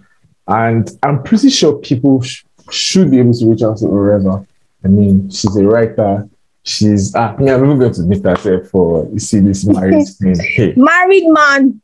[0.47, 4.45] and I'm pretty sure people sh- should be able to reach out to Oreva.
[4.85, 6.28] I mean, she's a writer.
[6.63, 7.51] She's ah, me.
[7.51, 10.35] I'm even going to meet her sef for you see this marriage thing.
[10.39, 11.81] Hey, Married man.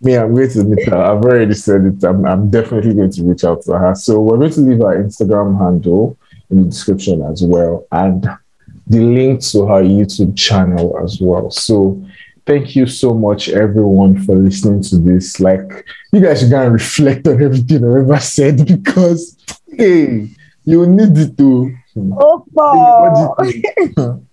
[0.00, 0.96] me, I'm going to meet her.
[0.96, 2.04] I've already said it.
[2.04, 3.94] I'm, I'm definitely going to reach out to her.
[3.94, 6.16] So we're going to leave our Instagram handle
[6.50, 8.28] in the description as well, and
[8.86, 11.50] the link to her YouTube channel as well.
[11.50, 12.04] So
[12.46, 15.40] thank you so much, everyone, for listening to this.
[15.40, 19.36] Like, you guys should go and reflect on everything I've ever said because,
[19.76, 20.28] hey,
[20.64, 21.76] you need it to.
[21.96, 23.96] Oh, What do you think?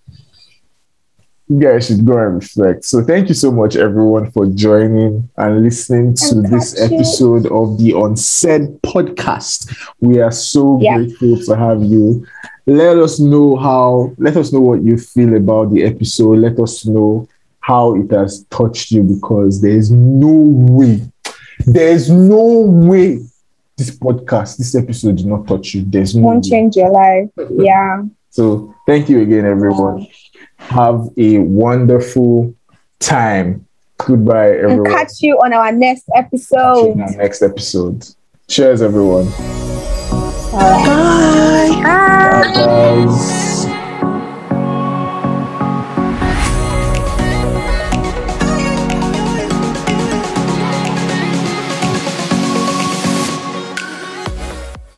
[1.48, 2.84] you guys should go and reflect.
[2.84, 6.92] So thank you so much everyone for joining and listening to And this it.
[6.92, 9.74] episode of the Unsaid podcast.
[10.00, 10.96] We are so Yeah.
[10.96, 12.24] grateful to have you.
[12.66, 16.38] Let us know how let us know what you feel about the episode.
[16.38, 17.28] Let us know
[17.60, 20.32] how it has touched you because there is no
[20.72, 21.00] way,
[21.66, 23.20] there's no way
[23.76, 25.84] this podcast, this episode did not touch you.
[25.86, 27.28] There's no won't change your life.
[27.50, 28.02] Yeah.
[28.30, 30.06] So thank you again, everyone.
[30.56, 32.54] Have a wonderful
[33.00, 33.66] time.
[33.98, 34.90] Goodbye, And everyone.
[34.90, 36.86] catch you on our next Catch you episode.
[36.92, 38.06] in our next episode.
[38.48, 39.26] Cheers, everyone.
[39.26, 40.52] Bye.
[40.52, 41.82] Bye.
[41.82, 42.42] Bye.
[42.42, 43.41] Bye, guys.